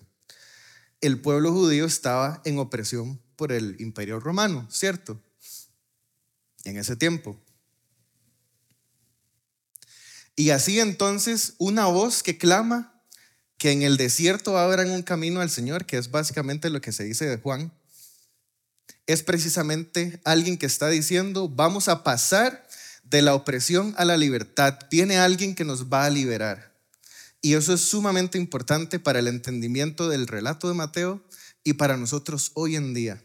El 1.01 1.21
pueblo 1.21 1.51
judío 1.51 1.85
estaba 1.85 2.41
en 2.45 2.57
opresión 2.57 3.21
por 3.35 3.51
el 3.51 3.79
imperio 3.79 4.19
romano, 4.19 4.67
¿cierto? 4.71 5.21
En 6.63 6.77
ese 6.77 6.95
tiempo. 6.95 7.39
Y 10.35 10.49
así 10.49 10.79
entonces 10.79 11.53
una 11.59 11.85
voz 11.85 12.23
que 12.23 12.39
clama 12.39 13.03
que 13.59 13.71
en 13.71 13.83
el 13.83 13.97
desierto 13.97 14.57
abran 14.57 14.89
un 14.89 15.03
camino 15.03 15.41
al 15.41 15.51
Señor, 15.51 15.85
que 15.85 15.99
es 15.99 16.09
básicamente 16.09 16.71
lo 16.71 16.81
que 16.81 16.91
se 16.91 17.03
dice 17.03 17.27
de 17.27 17.37
Juan, 17.37 17.71
es 19.07 19.23
precisamente 19.23 20.21
alguien 20.25 20.57
que 20.57 20.65
está 20.65 20.89
diciendo, 20.89 21.49
vamos 21.49 21.87
a 21.87 22.03
pasar 22.03 22.67
de 23.03 23.21
la 23.21 23.33
opresión 23.33 23.95
a 23.97 24.05
la 24.05 24.17
libertad. 24.17 24.77
Viene 24.91 25.17
alguien 25.17 25.55
que 25.55 25.63
nos 25.63 25.85
va 25.85 26.05
a 26.05 26.09
liberar. 26.09 26.75
Y 27.41 27.53
eso 27.53 27.73
es 27.73 27.81
sumamente 27.81 28.37
importante 28.37 28.99
para 28.99 29.19
el 29.19 29.27
entendimiento 29.27 30.09
del 30.09 30.27
relato 30.27 30.67
de 30.67 30.73
Mateo 30.73 31.25
y 31.63 31.73
para 31.73 31.95
nosotros 31.95 32.51
hoy 32.55 32.75
en 32.75 32.93
día, 32.93 33.23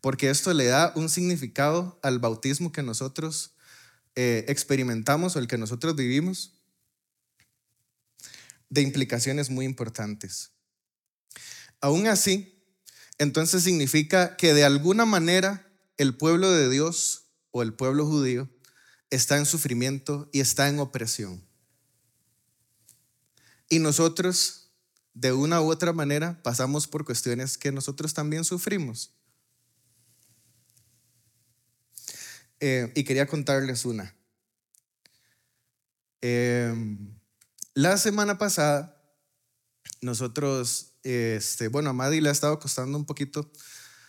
porque 0.00 0.30
esto 0.30 0.52
le 0.52 0.66
da 0.66 0.92
un 0.96 1.08
significado 1.08 1.98
al 2.02 2.18
bautismo 2.18 2.72
que 2.72 2.82
nosotros 2.82 3.54
eh, 4.14 4.44
experimentamos 4.48 5.36
o 5.36 5.38
el 5.38 5.46
que 5.46 5.58
nosotros 5.58 5.94
vivimos 5.94 6.54
de 8.68 8.82
implicaciones 8.82 9.50
muy 9.50 9.64
importantes. 9.64 10.50
Aún 11.80 12.06
así, 12.06 12.57
entonces 13.18 13.62
significa 13.62 14.36
que 14.36 14.54
de 14.54 14.64
alguna 14.64 15.04
manera 15.04 15.70
el 15.96 16.16
pueblo 16.16 16.50
de 16.50 16.70
Dios 16.70 17.24
o 17.50 17.62
el 17.62 17.74
pueblo 17.74 18.06
judío 18.06 18.48
está 19.10 19.36
en 19.36 19.46
sufrimiento 19.46 20.28
y 20.32 20.40
está 20.40 20.68
en 20.68 20.78
opresión. 20.78 21.44
Y 23.68 23.80
nosotros, 23.80 24.70
de 25.14 25.32
una 25.32 25.60
u 25.60 25.70
otra 25.70 25.92
manera, 25.92 26.42
pasamos 26.42 26.86
por 26.86 27.04
cuestiones 27.04 27.58
que 27.58 27.72
nosotros 27.72 28.14
también 28.14 28.44
sufrimos. 28.44 29.12
Eh, 32.60 32.92
y 32.94 33.04
quería 33.04 33.26
contarles 33.26 33.84
una. 33.84 34.14
Em, 36.20 37.14
la 37.74 37.96
semana 37.98 38.38
pasada, 38.38 39.00
nosotros, 40.00 40.87
este, 41.02 41.68
bueno, 41.68 41.90
a 41.90 41.92
Madi 41.92 42.20
le 42.20 42.28
ha 42.28 42.32
estado 42.32 42.58
costando 42.58 42.98
un 42.98 43.04
poquito 43.04 43.50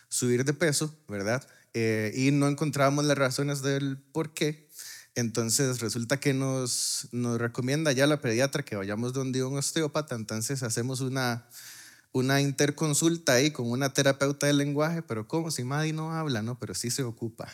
subir 0.08 0.44
de 0.44 0.54
peso, 0.54 0.94
¿verdad? 1.08 1.46
Eh, 1.72 2.12
y 2.14 2.30
no 2.32 2.48
encontrábamos 2.48 3.04
las 3.04 3.16
razones 3.16 3.62
del 3.62 3.98
por 4.12 4.34
qué. 4.34 4.68
Entonces 5.14 5.80
resulta 5.80 6.18
que 6.18 6.34
nos, 6.34 7.08
nos 7.12 7.38
recomienda 7.38 7.92
ya 7.92 8.06
la 8.06 8.20
pediatra 8.20 8.64
que 8.64 8.76
vayamos 8.76 9.12
donde 9.12 9.42
un 9.42 9.56
osteópata, 9.56 10.14
entonces 10.14 10.62
hacemos 10.62 11.00
una, 11.00 11.48
una 12.12 12.40
interconsulta 12.40 13.34
ahí 13.34 13.50
con 13.50 13.70
una 13.70 13.92
terapeuta 13.92 14.46
del 14.46 14.58
lenguaje, 14.58 15.02
pero 15.02 15.26
como 15.26 15.50
si 15.50 15.64
Madi 15.64 15.92
no 15.92 16.12
habla, 16.12 16.42
¿no? 16.42 16.58
Pero 16.58 16.74
sí 16.74 16.90
se 16.90 17.02
ocupa, 17.02 17.48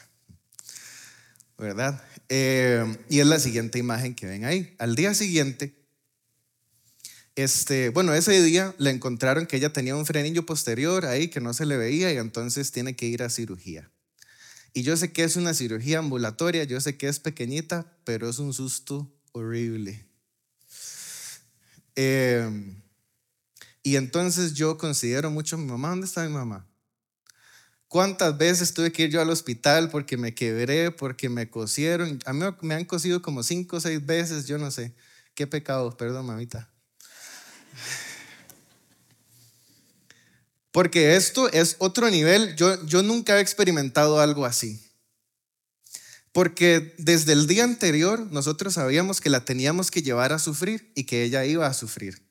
¿verdad? 1.56 2.02
Eh, 2.28 2.84
y 3.08 3.20
es 3.20 3.26
la 3.26 3.40
siguiente 3.40 3.78
imagen 3.78 4.14
que 4.14 4.26
ven 4.26 4.44
ahí. 4.44 4.74
Al 4.78 4.94
día 4.94 5.14
siguiente, 5.14 5.85
este, 7.36 7.90
bueno, 7.90 8.14
ese 8.14 8.42
día 8.42 8.74
le 8.78 8.90
encontraron 8.90 9.46
que 9.46 9.58
ella 9.58 9.72
tenía 9.72 9.94
un 9.94 10.06
frenillo 10.06 10.46
posterior 10.46 11.04
ahí 11.04 11.28
que 11.28 11.40
no 11.40 11.52
se 11.52 11.66
le 11.66 11.76
veía 11.76 12.12
y 12.12 12.16
entonces 12.16 12.72
tiene 12.72 12.96
que 12.96 13.06
ir 13.06 13.22
a 13.22 13.28
cirugía. 13.28 13.90
Y 14.72 14.82
yo 14.82 14.96
sé 14.96 15.12
que 15.12 15.22
es 15.22 15.36
una 15.36 15.54
cirugía 15.54 15.98
ambulatoria, 15.98 16.64
yo 16.64 16.80
sé 16.80 16.96
que 16.96 17.08
es 17.08 17.20
pequeñita, 17.20 17.94
pero 18.04 18.28
es 18.28 18.38
un 18.38 18.54
susto 18.54 19.14
horrible. 19.32 20.06
Em, 21.94 22.82
y 23.82 23.96
entonces 23.96 24.54
yo 24.54 24.78
considero 24.78 25.30
mucho 25.30 25.56
a 25.56 25.58
mi 25.58 25.66
mamá. 25.66 25.90
¿Dónde 25.90 26.06
está 26.06 26.24
mi 26.26 26.32
mamá? 26.32 26.66
¿Cuántas 27.88 28.36
veces 28.36 28.74
tuve 28.74 28.92
que 28.92 29.04
ir 29.04 29.10
yo 29.10 29.20
al 29.20 29.30
hospital 29.30 29.90
porque 29.90 30.16
me 30.16 30.34
quebré, 30.34 30.90
porque 30.90 31.28
me 31.28 31.48
cosieron? 31.50 32.18
A 32.24 32.32
mí 32.32 32.44
me 32.62 32.74
han 32.74 32.84
cosido 32.86 33.22
como 33.22 33.42
cinco 33.42 33.76
o 33.76 33.80
seis 33.80 34.04
veces, 34.04 34.46
yo 34.46 34.58
no 34.58 34.70
sé. 34.70 34.94
Qué 35.34 35.46
pecado, 35.46 35.96
perdón, 35.96 36.26
mamita. 36.26 36.70
Porque 40.72 41.16
esto 41.16 41.50
es 41.50 41.76
otro 41.78 42.10
nivel. 42.10 42.54
Yo, 42.56 42.84
yo 42.84 43.02
nunca 43.02 43.38
he 43.38 43.40
experimentado 43.40 44.20
algo 44.20 44.44
así. 44.44 44.82
Porque 46.32 46.94
desde 46.98 47.32
el 47.32 47.46
día 47.46 47.64
anterior 47.64 48.30
nosotros 48.30 48.74
sabíamos 48.74 49.22
que 49.22 49.30
la 49.30 49.44
teníamos 49.44 49.90
que 49.90 50.02
llevar 50.02 50.34
a 50.34 50.38
sufrir 50.38 50.92
y 50.94 51.04
que 51.04 51.22
ella 51.22 51.46
iba 51.46 51.66
a 51.66 51.72
sufrir. 51.72 52.26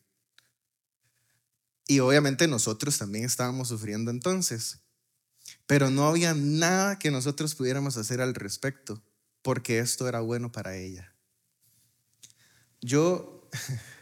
Y 1.87 1.99
obviamente 1.99 2.47
nosotros 2.47 2.97
también 2.97 3.25
estábamos 3.25 3.69
sufriendo 3.69 4.11
entonces. 4.11 4.79
Pero 5.67 5.89
no 5.89 6.07
había 6.07 6.33
nada 6.35 6.99
que 6.99 7.11
nosotros 7.11 7.55
pudiéramos 7.55 7.97
hacer 7.97 8.21
al 8.21 8.35
respecto, 8.35 9.03
porque 9.41 9.79
esto 9.79 10.07
era 10.07 10.19
bueno 10.19 10.51
para 10.51 10.77
ella. 10.77 11.15
Yo, 12.81 13.49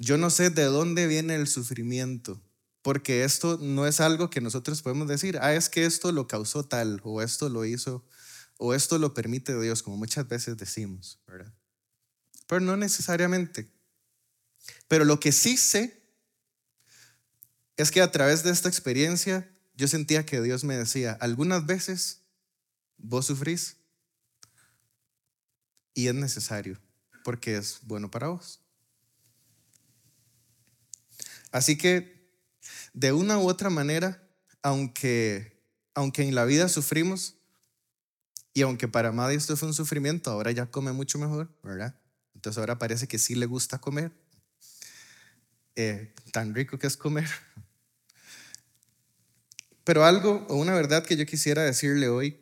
yo 0.00 0.16
no 0.16 0.30
sé 0.30 0.48
de 0.48 0.64
dónde 0.64 1.06
viene 1.06 1.34
el 1.34 1.46
sufrimiento, 1.46 2.42
porque 2.80 3.22
esto 3.22 3.58
no 3.60 3.86
es 3.86 4.00
algo 4.00 4.30
que 4.30 4.40
nosotros 4.40 4.80
podemos 4.80 5.06
decir, 5.06 5.38
ah, 5.42 5.54
es 5.54 5.68
que 5.68 5.84
esto 5.84 6.10
lo 6.10 6.26
causó 6.26 6.64
tal, 6.64 7.02
o 7.04 7.20
esto 7.20 7.50
lo 7.50 7.66
hizo, 7.66 8.02
o 8.56 8.72
esto 8.72 8.98
lo 8.98 9.12
permite 9.12 9.58
Dios, 9.60 9.82
como 9.82 9.98
muchas 9.98 10.26
veces 10.26 10.56
decimos, 10.56 11.20
¿verdad? 11.26 11.52
Pero 12.46 12.62
no 12.62 12.78
necesariamente. 12.78 13.70
Pero 14.88 15.04
lo 15.04 15.20
que 15.20 15.32
sí 15.32 15.58
sé 15.58 16.02
es 17.76 17.90
que 17.90 18.00
a 18.00 18.10
través 18.10 18.42
de 18.42 18.50
esta 18.50 18.70
experiencia 18.70 19.50
yo 19.74 19.86
sentía 19.86 20.24
que 20.24 20.40
Dios 20.40 20.64
me 20.64 20.78
decía, 20.78 21.12
algunas 21.20 21.66
veces 21.66 22.22
vos 22.96 23.26
sufrís 23.26 23.76
y 25.92 26.08
es 26.08 26.14
necesario 26.14 26.80
porque 27.22 27.58
es 27.58 27.80
bueno 27.82 28.10
para 28.10 28.28
vos. 28.28 28.60
Así 31.50 31.76
que 31.76 32.30
de 32.92 33.12
una 33.12 33.38
u 33.38 33.48
otra 33.48 33.70
manera, 33.70 34.22
aunque, 34.62 35.62
aunque 35.94 36.22
en 36.22 36.34
la 36.34 36.44
vida 36.44 36.68
sufrimos, 36.68 37.36
y 38.52 38.62
aunque 38.62 38.88
para 38.88 39.12
Maddy 39.12 39.36
esto 39.36 39.56
fue 39.56 39.68
un 39.68 39.74
sufrimiento, 39.74 40.30
ahora 40.30 40.50
ya 40.50 40.66
come 40.66 40.92
mucho 40.92 41.18
mejor, 41.18 41.48
¿verdad? 41.62 41.94
Entonces 42.34 42.58
ahora 42.58 42.78
parece 42.78 43.06
que 43.06 43.18
sí 43.18 43.34
le 43.34 43.46
gusta 43.46 43.78
comer. 43.78 44.12
Eh, 45.76 46.12
tan 46.32 46.54
rico 46.54 46.78
que 46.78 46.86
es 46.86 46.96
comer. 46.96 47.28
Pero 49.84 50.04
algo 50.04 50.46
o 50.48 50.56
una 50.56 50.74
verdad 50.74 51.04
que 51.04 51.16
yo 51.16 51.26
quisiera 51.26 51.62
decirle 51.62 52.08
hoy 52.08 52.40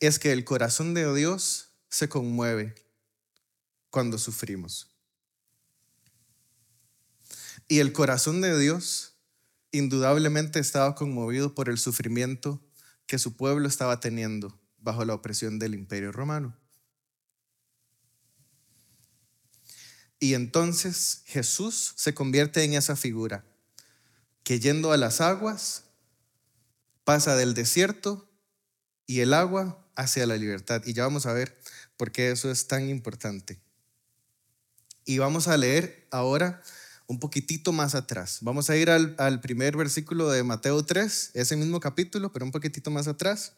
es 0.00 0.18
que 0.18 0.32
el 0.32 0.44
corazón 0.44 0.94
de 0.94 1.12
Dios 1.14 1.70
se 1.88 2.08
conmueve 2.08 2.74
cuando 3.90 4.18
sufrimos. 4.18 4.93
Y 7.68 7.78
el 7.78 7.92
corazón 7.92 8.40
de 8.40 8.58
Dios 8.58 9.16
indudablemente 9.72 10.60
estaba 10.60 10.94
conmovido 10.94 11.54
por 11.54 11.68
el 11.68 11.78
sufrimiento 11.78 12.62
que 13.06 13.18
su 13.18 13.36
pueblo 13.36 13.68
estaba 13.68 14.00
teniendo 14.00 14.60
bajo 14.78 15.04
la 15.04 15.14
opresión 15.14 15.58
del 15.58 15.74
imperio 15.74 16.12
romano. 16.12 16.56
Y 20.20 20.34
entonces 20.34 21.22
Jesús 21.26 21.92
se 21.96 22.14
convierte 22.14 22.62
en 22.64 22.74
esa 22.74 22.96
figura 22.96 23.44
que 24.42 24.60
yendo 24.60 24.92
a 24.92 24.96
las 24.96 25.20
aguas 25.20 25.84
pasa 27.04 27.36
del 27.36 27.54
desierto 27.54 28.30
y 29.06 29.20
el 29.20 29.34
agua 29.34 29.86
hacia 29.96 30.26
la 30.26 30.36
libertad. 30.36 30.82
Y 30.86 30.92
ya 30.92 31.04
vamos 31.04 31.26
a 31.26 31.32
ver 31.32 31.58
por 31.96 32.12
qué 32.12 32.30
eso 32.30 32.50
es 32.50 32.66
tan 32.66 32.88
importante. 32.88 33.60
Y 35.04 35.18
vamos 35.18 35.48
a 35.48 35.56
leer 35.56 36.06
ahora 36.10 36.62
un 37.06 37.18
poquitito 37.20 37.72
más 37.72 37.94
atrás. 37.94 38.38
Vamos 38.40 38.70
a 38.70 38.76
ir 38.76 38.90
al, 38.90 39.40
primer 39.40 39.76
versículo 39.76 40.30
de 40.30 40.42
Mateo 40.42 40.84
3, 40.84 41.32
ese 41.34 41.56
mismo 41.56 41.80
capítulo, 41.80 42.32
pero 42.32 42.44
un 42.44 42.52
poquitito 42.52 42.90
más 42.90 43.08
atrás. 43.08 43.52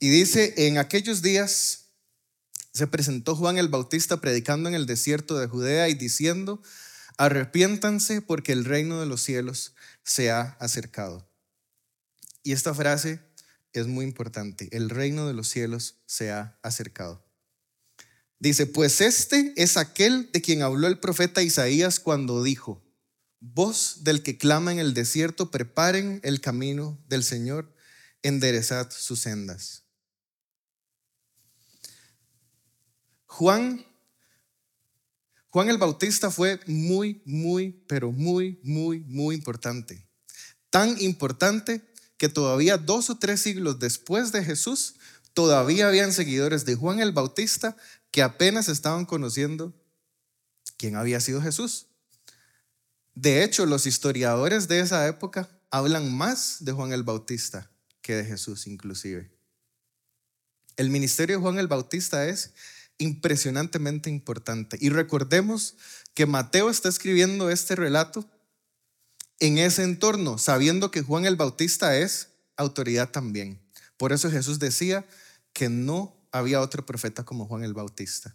Y 0.00 0.08
dice, 0.08 0.54
en 0.66 0.78
aquellos 0.78 1.22
días 1.22 1.86
se 2.72 2.86
presentó 2.86 3.36
Juan 3.36 3.58
el 3.58 3.68
Bautista 3.68 4.20
predicando 4.20 4.68
en 4.68 4.74
el 4.74 4.86
desierto 4.86 5.38
de 5.38 5.46
Judea 5.46 5.88
y 5.88 5.94
diciendo, 5.94 6.62
arrepiéntanse 7.18 8.22
porque 8.22 8.52
el 8.52 8.64
reino 8.64 8.98
de 8.98 9.06
los 9.06 9.22
cielos 9.22 9.74
se 10.02 10.30
ha 10.30 10.56
acercado. 10.58 11.28
Y 12.42 12.52
esta 12.52 12.74
frase 12.74 13.20
es 13.72 13.86
muy 13.86 14.04
importante, 14.04 14.68
el 14.72 14.90
reino 14.90 15.28
de 15.28 15.34
los 15.34 15.48
cielos 15.48 15.98
se 16.06 16.32
ha 16.32 16.58
acercado. 16.62 17.24
Dice, 18.42 18.66
pues 18.66 19.00
este 19.00 19.52
es 19.54 19.76
aquel 19.76 20.28
de 20.32 20.42
quien 20.42 20.62
habló 20.62 20.88
el 20.88 20.98
profeta 20.98 21.44
Isaías 21.44 22.00
cuando 22.00 22.42
dijo, 22.42 22.82
voz 23.38 24.02
del 24.02 24.24
que 24.24 24.36
clama 24.36 24.72
en 24.72 24.80
el 24.80 24.94
desierto, 24.94 25.52
preparen 25.52 26.18
el 26.24 26.40
camino 26.40 27.00
del 27.06 27.22
Señor, 27.22 27.72
enderezad 28.20 28.90
sus 28.90 29.20
sendas. 29.20 29.84
Juan, 33.26 33.86
Juan 35.50 35.68
el 35.68 35.78
Bautista 35.78 36.32
fue 36.32 36.58
muy, 36.66 37.22
muy, 37.24 37.84
pero 37.86 38.10
muy, 38.10 38.58
muy, 38.64 39.04
muy 39.06 39.36
importante. 39.36 40.04
Tan 40.68 41.00
importante 41.00 41.80
que 42.16 42.28
todavía 42.28 42.76
dos 42.76 43.08
o 43.08 43.18
tres 43.20 43.40
siglos 43.40 43.78
después 43.78 44.32
de 44.32 44.44
Jesús, 44.44 44.96
todavía 45.32 45.86
habían 45.86 46.12
seguidores 46.12 46.64
de 46.64 46.74
Juan 46.74 46.98
el 46.98 47.12
Bautista 47.12 47.76
que 48.12 48.22
apenas 48.22 48.68
estaban 48.68 49.04
conociendo 49.04 49.74
quién 50.76 50.94
había 50.94 51.18
sido 51.18 51.42
Jesús. 51.42 51.88
De 53.14 53.42
hecho, 53.42 53.66
los 53.66 53.86
historiadores 53.86 54.68
de 54.68 54.78
esa 54.80 55.06
época 55.08 55.50
hablan 55.70 56.14
más 56.14 56.58
de 56.60 56.72
Juan 56.72 56.92
el 56.92 57.02
Bautista 57.02 57.72
que 58.02 58.16
de 58.16 58.24
Jesús 58.24 58.66
inclusive. 58.66 59.30
El 60.76 60.90
ministerio 60.90 61.36
de 61.36 61.42
Juan 61.42 61.58
el 61.58 61.68
Bautista 61.68 62.28
es 62.28 62.52
impresionantemente 62.98 64.10
importante. 64.10 64.76
Y 64.80 64.90
recordemos 64.90 65.76
que 66.14 66.26
Mateo 66.26 66.68
está 66.68 66.88
escribiendo 66.88 67.50
este 67.50 67.76
relato 67.76 68.28
en 69.38 69.58
ese 69.58 69.82
entorno, 69.82 70.38
sabiendo 70.38 70.90
que 70.90 71.02
Juan 71.02 71.24
el 71.24 71.36
Bautista 71.36 71.96
es 71.96 72.28
autoridad 72.56 73.10
también. 73.10 73.60
Por 73.96 74.12
eso 74.12 74.30
Jesús 74.30 74.58
decía 74.58 75.06
que 75.52 75.68
no 75.68 76.21
había 76.32 76.60
otro 76.60 76.84
profeta 76.84 77.24
como 77.24 77.46
Juan 77.46 77.62
el 77.62 77.74
Bautista. 77.74 78.34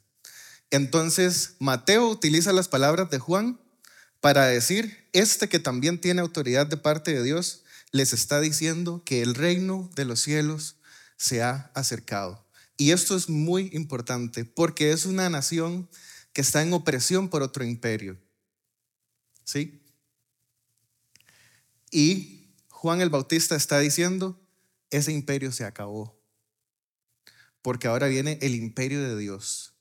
Entonces, 0.69 1.55
Mateo 1.60 2.07
utiliza 2.07 2.53
las 2.53 2.67
palabras 2.67 3.10
de 3.10 3.19
Juan 3.19 3.60
para 4.21 4.45
decir, 4.45 5.10
este 5.13 5.49
que 5.49 5.60
también 5.60 5.99
tiene 5.99 6.21
autoridad 6.21 6.67
de 6.67 6.77
parte 6.77 7.13
de 7.13 7.23
Dios, 7.23 7.63
les 7.91 8.13
está 8.13 8.39
diciendo 8.39 9.03
que 9.05 9.21
el 9.21 9.36
reino 9.36 9.89
de 9.95 10.05
los 10.05 10.21
cielos 10.21 10.75
se 11.15 11.41
ha 11.41 11.71
acercado. 11.73 12.45
Y 12.77 12.91
esto 12.91 13.15
es 13.15 13.29
muy 13.29 13.69
importante 13.73 14.45
porque 14.45 14.91
es 14.91 15.05
una 15.05 15.29
nación 15.29 15.89
que 16.33 16.41
está 16.41 16.62
en 16.62 16.73
opresión 16.73 17.29
por 17.29 17.41
otro 17.41 17.63
imperio. 17.63 18.17
¿Sí? 19.43 19.81
Y 21.89 22.51
Juan 22.69 23.01
el 23.01 23.10
Bautista 23.10 23.55
está 23.55 23.79
diciendo, 23.79 24.39
ese 24.91 25.12
imperio 25.13 25.51
se 25.51 25.63
acabó 25.63 26.16
porque 27.67 27.89
ahora 27.89 28.08
viene 28.08 28.39
el 28.41 28.56
imperio 28.56 29.01
de 29.01 29.17
Dios, 29.17 29.73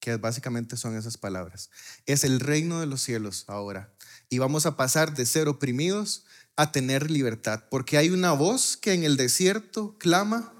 que 0.00 0.16
básicamente 0.16 0.76
son 0.76 0.96
esas 0.96 1.16
palabras. 1.16 1.70
Es 2.06 2.24
el 2.24 2.40
reino 2.40 2.80
de 2.80 2.86
los 2.86 3.02
cielos 3.02 3.44
ahora. 3.46 3.94
Y 4.28 4.38
vamos 4.38 4.66
a 4.66 4.76
pasar 4.76 5.14
de 5.14 5.24
ser 5.24 5.46
oprimidos 5.46 6.24
a 6.56 6.72
tener 6.72 7.12
libertad, 7.12 7.66
porque 7.70 7.98
hay 7.98 8.10
una 8.10 8.32
voz 8.32 8.76
que 8.76 8.94
en 8.94 9.04
el 9.04 9.16
desierto 9.16 9.96
clama, 9.96 10.52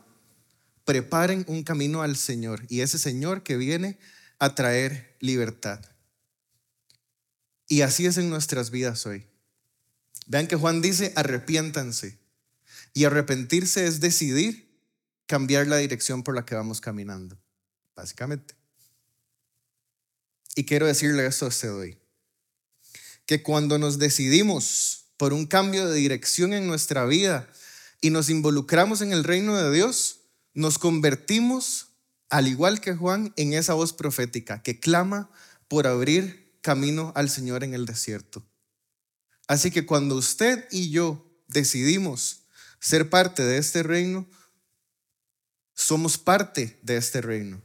preparen 0.85 1.45
un 1.49 1.65
camino 1.65 2.03
al 2.03 2.15
Señor, 2.15 2.63
y 2.69 2.83
ese 2.83 3.01
Señor 3.01 3.43
que 3.43 3.57
viene 3.57 3.99
a 4.39 4.55
traer 4.55 5.17
libertad. 5.19 5.85
Y 7.67 7.81
así 7.81 8.07
es 8.07 8.17
en 8.17 8.31
nuestras 8.31 8.71
vidas 8.71 9.05
hoy. 9.07 9.27
Vean 10.29 10.47
que 10.47 10.55
Juan 10.55 10.83
dice, 10.83 11.13
arrepiéntanse. 11.17 12.21
Y 12.93 13.07
arrepentirse 13.07 13.89
es 13.89 13.99
decidir 13.99 14.65
cambiar 15.27 15.67
la 15.67 15.77
dirección 15.79 16.23
por 16.23 16.35
la 16.35 16.45
que 16.45 16.55
vamos 16.55 16.81
caminando, 16.81 17.39
básicamente. 17.95 18.55
Y 20.55 20.65
quiero 20.65 20.87
decirle 20.87 21.27
esto 21.27 21.47
a 21.47 21.49
usted 21.49 21.73
hoy, 21.73 21.99
que 23.27 23.43
cuando 23.43 23.79
nos 23.79 23.99
decidimos 23.99 25.07
por 25.17 25.33
un 25.33 25.47
cambio 25.47 25.89
de 25.89 25.97
dirección 25.97 26.53
en 26.53 26.67
nuestra 26.67 27.07
vida 27.07 27.49
y 28.01 28.11
nos 28.11 28.29
involucramos 28.29 29.01
en 29.01 29.13
el 29.13 29.25
reino 29.25 29.57
de 29.57 29.75
Dios, 29.75 30.21
nos 30.53 30.79
convertimos, 30.79 31.89
al 32.29 32.47
igual 32.49 32.81
que 32.81 32.95
Juan, 32.95 33.33
en 33.37 33.55
esa 33.55 33.75
voz 33.75 33.93
profética 33.93 34.63
que 34.63 34.79
clama 34.79 35.31
por 35.69 35.87
abrir 35.87 36.59
camino 36.61 37.13
al 37.17 37.31
Señor 37.31 37.65
en 37.65 37.75
el 37.75 37.87
desierto. 37.87 38.47
Así 39.47 39.71
que 39.71 39.87
cuando 39.87 40.17
usted 40.17 40.67
y 40.71 40.91
yo 40.91 41.27
decidimos 41.49 42.45
ser 42.81 43.11
parte 43.11 43.43
de 43.43 43.59
este 43.59 43.83
reino, 43.83 44.29
somos 45.75 46.17
parte 46.17 46.79
de 46.83 46.97
este 46.97 47.21
reino. 47.21 47.61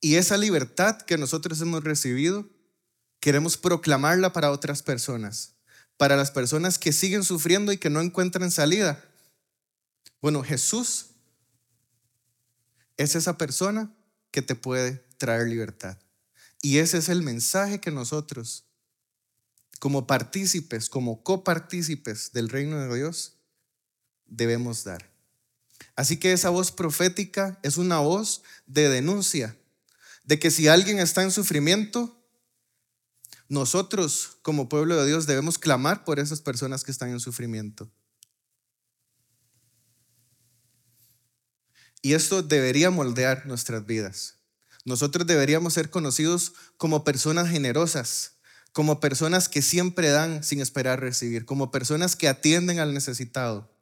Y 0.00 0.16
esa 0.16 0.36
libertad 0.36 1.00
que 1.02 1.16
nosotros 1.16 1.60
hemos 1.60 1.82
recibido, 1.82 2.48
queremos 3.20 3.56
proclamarla 3.56 4.32
para 4.32 4.50
otras 4.50 4.82
personas, 4.82 5.54
para 5.96 6.16
las 6.16 6.30
personas 6.30 6.78
que 6.78 6.92
siguen 6.92 7.24
sufriendo 7.24 7.72
y 7.72 7.78
que 7.78 7.90
no 7.90 8.00
encuentran 8.00 8.50
salida. 8.50 9.02
Bueno, 10.20 10.42
Jesús 10.42 11.06
es 12.96 13.14
esa 13.14 13.38
persona 13.38 13.92
que 14.30 14.42
te 14.42 14.54
puede 14.54 15.04
traer 15.18 15.48
libertad. 15.48 15.98
Y 16.62 16.78
ese 16.78 16.98
es 16.98 17.08
el 17.08 17.22
mensaje 17.22 17.80
que 17.80 17.90
nosotros, 17.90 18.64
como 19.78 20.06
partícipes, 20.06 20.88
como 20.88 21.22
copartícipes 21.22 22.32
del 22.32 22.48
reino 22.48 22.78
de 22.78 22.94
Dios, 22.94 23.35
debemos 24.26 24.84
dar. 24.84 25.10
Así 25.96 26.18
que 26.18 26.32
esa 26.32 26.50
voz 26.50 26.70
profética 26.70 27.58
es 27.62 27.78
una 27.78 27.98
voz 27.98 28.42
de 28.66 28.88
denuncia, 28.88 29.56
de 30.24 30.38
que 30.38 30.50
si 30.50 30.68
alguien 30.68 30.98
está 30.98 31.22
en 31.22 31.30
sufrimiento, 31.30 32.22
nosotros 33.48 34.38
como 34.42 34.68
pueblo 34.68 34.96
de 34.96 35.06
Dios 35.06 35.26
debemos 35.26 35.58
clamar 35.58 36.04
por 36.04 36.18
esas 36.18 36.40
personas 36.40 36.84
que 36.84 36.90
están 36.90 37.10
en 37.10 37.20
sufrimiento. 37.20 37.90
Y 42.02 42.12
esto 42.12 42.42
debería 42.42 42.90
moldear 42.90 43.46
nuestras 43.46 43.86
vidas. 43.86 44.34
Nosotros 44.84 45.26
deberíamos 45.26 45.74
ser 45.74 45.90
conocidos 45.90 46.52
como 46.76 47.04
personas 47.04 47.48
generosas, 47.48 48.34
como 48.72 49.00
personas 49.00 49.48
que 49.48 49.62
siempre 49.62 50.10
dan 50.10 50.44
sin 50.44 50.60
esperar 50.60 51.00
recibir, 51.00 51.46
como 51.46 51.70
personas 51.70 52.14
que 52.14 52.28
atienden 52.28 52.78
al 52.78 52.92
necesitado 52.92 53.75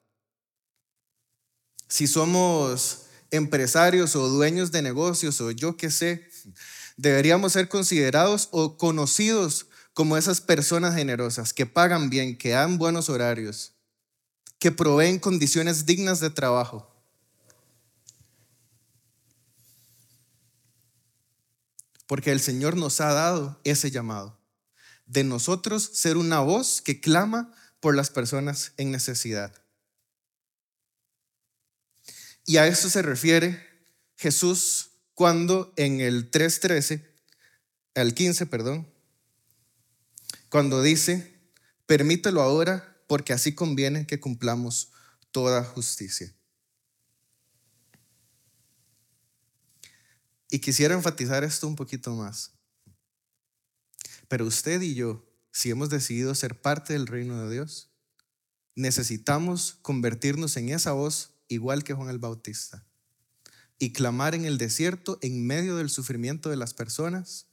si 1.88 2.06
somos 2.06 3.02
empresarios 3.30 4.16
o 4.16 4.28
dueños 4.28 4.72
de 4.72 4.82
negocios 4.82 5.40
o 5.40 5.50
yo 5.50 5.76
qué 5.76 5.90
sé, 5.90 6.28
deberíamos 6.96 7.52
ser 7.52 7.68
considerados 7.68 8.48
o 8.52 8.76
conocidos 8.76 9.66
como 9.92 10.16
esas 10.16 10.40
personas 10.40 10.94
generosas 10.94 11.52
que 11.52 11.66
pagan 11.66 12.10
bien, 12.10 12.36
que 12.36 12.50
dan 12.50 12.78
buenos 12.78 13.08
horarios, 13.08 13.74
que 14.58 14.72
proveen 14.72 15.18
condiciones 15.18 15.86
dignas 15.86 16.20
de 16.20 16.30
trabajo. 16.30 16.90
Porque 22.06 22.32
el 22.32 22.40
Señor 22.40 22.76
nos 22.76 23.00
ha 23.00 23.12
dado 23.12 23.60
ese 23.64 23.90
llamado 23.90 24.38
de 25.06 25.24
nosotros 25.24 25.90
ser 25.92 26.16
una 26.16 26.40
voz 26.40 26.80
que 26.80 27.00
clama 27.00 27.52
por 27.80 27.94
las 27.94 28.10
personas 28.10 28.72
en 28.76 28.90
necesidad. 28.90 29.52
Y 32.44 32.58
a 32.58 32.66
eso 32.66 32.90
se 32.90 33.02
refiere 33.02 33.64
Jesús 34.16 34.90
cuando 35.14 35.72
en 35.76 36.00
el 36.00 36.30
3.13, 36.30 37.02
al 37.94 38.14
15, 38.14 38.46
perdón, 38.46 38.86
cuando 40.48 40.82
dice, 40.82 41.32
permítelo 41.86 42.42
ahora 42.42 42.96
porque 43.06 43.32
así 43.32 43.54
conviene 43.54 44.06
que 44.06 44.20
cumplamos 44.20 44.90
toda 45.30 45.64
justicia. 45.64 46.32
Y 50.50 50.60
quisiera 50.60 50.94
enfatizar 50.94 51.42
esto 51.42 51.66
un 51.66 51.74
poquito 51.74 52.14
más. 52.14 52.52
Pero 54.28 54.46
usted 54.46 54.80
y 54.82 54.94
yo, 54.94 55.24
si 55.50 55.70
hemos 55.70 55.90
decidido 55.90 56.34
ser 56.34 56.60
parte 56.60 56.92
del 56.92 57.06
reino 57.06 57.42
de 57.42 57.52
Dios, 57.52 57.90
necesitamos 58.76 59.78
convertirnos 59.82 60.56
en 60.56 60.68
esa 60.68 60.92
voz 60.92 61.33
igual 61.54 61.84
que 61.84 61.94
Juan 61.94 62.10
el 62.10 62.18
Bautista 62.18 62.84
y 63.78 63.92
clamar 63.92 64.34
en 64.34 64.44
el 64.44 64.58
desierto 64.58 65.18
en 65.22 65.46
medio 65.46 65.76
del 65.76 65.90
sufrimiento 65.90 66.50
de 66.50 66.56
las 66.56 66.74
personas, 66.74 67.46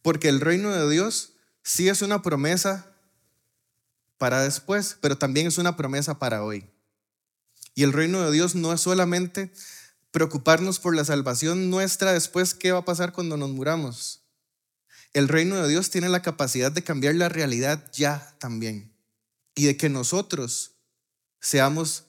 porque 0.00 0.28
el 0.28 0.40
reino 0.40 0.70
de 0.70 0.90
Dios 0.90 1.34
sí 1.62 1.88
es 1.88 2.02
una 2.02 2.22
promesa 2.22 2.92
para 4.18 4.42
después, 4.42 4.96
pero 5.00 5.18
también 5.18 5.46
es 5.46 5.58
una 5.58 5.76
promesa 5.76 6.18
para 6.18 6.42
hoy. 6.42 6.70
Y 7.74 7.82
el 7.82 7.92
reino 7.92 8.22
de 8.22 8.32
Dios 8.32 8.54
no 8.54 8.72
es 8.72 8.80
solamente 8.80 9.52
preocuparnos 10.10 10.78
por 10.78 10.94
la 10.94 11.04
salvación 11.04 11.70
nuestra 11.70 12.12
después, 12.12 12.54
¿qué 12.54 12.72
va 12.72 12.80
a 12.80 12.84
pasar 12.84 13.12
cuando 13.12 13.36
nos 13.36 13.50
muramos? 13.50 14.22
El 15.12 15.28
reino 15.28 15.56
de 15.56 15.68
Dios 15.68 15.90
tiene 15.90 16.08
la 16.08 16.22
capacidad 16.22 16.72
de 16.72 16.84
cambiar 16.84 17.14
la 17.14 17.28
realidad 17.28 17.90
ya 17.92 18.34
también 18.38 18.94
y 19.54 19.66
de 19.66 19.76
que 19.76 19.88
nosotros 19.88 20.76
seamos 21.40 22.06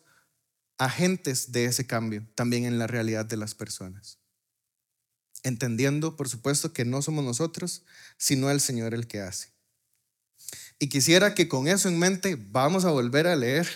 agentes 0.83 1.51
de 1.51 1.65
ese 1.65 1.87
cambio 1.87 2.25
también 2.35 2.65
en 2.65 2.79
la 2.79 2.87
realidad 2.87 3.25
de 3.25 3.37
las 3.37 3.55
personas. 3.55 4.19
Entendiendo, 5.43 6.15
por 6.15 6.29
supuesto, 6.29 6.73
que 6.73 6.85
no 6.85 7.01
somos 7.01 7.23
nosotros, 7.23 7.83
sino 8.17 8.49
el 8.49 8.61
Señor 8.61 8.93
el 8.93 9.07
que 9.07 9.21
hace. 9.21 9.51
Y 10.79 10.89
quisiera 10.89 11.33
que 11.33 11.47
con 11.47 11.67
eso 11.67 11.87
en 11.87 11.99
mente 11.99 12.37
vamos 12.37 12.85
a 12.85 12.91
volver 12.91 13.27
a 13.27 13.35
leer 13.35 13.67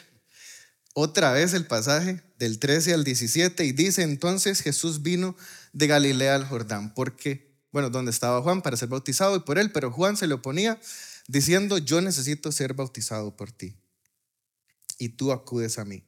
otra 0.93 1.31
vez 1.31 1.53
el 1.53 1.65
pasaje 1.65 2.23
del 2.39 2.59
13 2.59 2.93
al 2.93 3.03
17 3.03 3.65
y 3.65 3.71
dice 3.71 4.01
entonces 4.01 4.61
Jesús 4.61 5.03
vino 5.03 5.35
de 5.71 5.87
Galilea 5.87 6.35
al 6.35 6.47
Jordán, 6.47 6.93
porque, 6.93 7.55
bueno, 7.71 7.89
donde 7.89 8.11
estaba 8.11 8.41
Juan 8.41 8.61
para 8.61 8.77
ser 8.77 8.89
bautizado 8.89 9.35
y 9.35 9.41
por 9.41 9.59
él, 9.59 9.71
pero 9.71 9.91
Juan 9.91 10.17
se 10.17 10.27
le 10.27 10.33
oponía 10.33 10.79
diciendo, 11.27 11.77
yo 11.77 12.01
necesito 12.01 12.51
ser 12.51 12.73
bautizado 12.73 13.35
por 13.37 13.51
ti 13.51 13.77
y 14.97 15.09
tú 15.09 15.31
acudes 15.31 15.77
a 15.77 15.85
mí. 15.85 16.03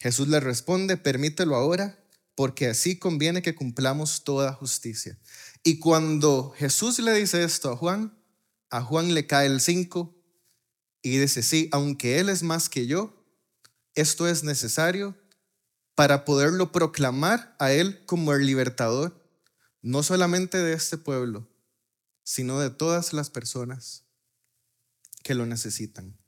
Jesús 0.00 0.28
le 0.28 0.40
responde, 0.40 0.96
permítelo 0.96 1.54
ahora, 1.54 2.02
porque 2.34 2.68
así 2.68 2.98
conviene 2.98 3.42
que 3.42 3.54
cumplamos 3.54 4.24
toda 4.24 4.54
justicia. 4.54 5.18
Y 5.62 5.78
cuando 5.78 6.54
Jesús 6.56 6.98
le 6.98 7.12
dice 7.12 7.44
esto 7.44 7.70
a 7.70 7.76
Juan, 7.76 8.18
a 8.70 8.82
Juan 8.82 9.12
le 9.12 9.26
cae 9.26 9.46
el 9.46 9.60
5 9.60 10.16
y 11.02 11.18
dice, 11.18 11.42
sí, 11.42 11.68
aunque 11.72 12.18
Él 12.18 12.30
es 12.30 12.42
más 12.42 12.70
que 12.70 12.86
yo, 12.86 13.14
esto 13.94 14.26
es 14.26 14.42
necesario 14.42 15.16
para 15.94 16.24
poderlo 16.24 16.72
proclamar 16.72 17.54
a 17.58 17.72
Él 17.72 18.04
como 18.06 18.32
el 18.32 18.46
libertador, 18.46 19.22
no 19.82 20.02
solamente 20.02 20.56
de 20.56 20.72
este 20.72 20.96
pueblo, 20.96 21.46
sino 22.22 22.58
de 22.58 22.70
todas 22.70 23.12
las 23.12 23.28
personas 23.28 24.04
que 25.22 25.34
lo 25.34 25.44
necesitan. 25.44 26.19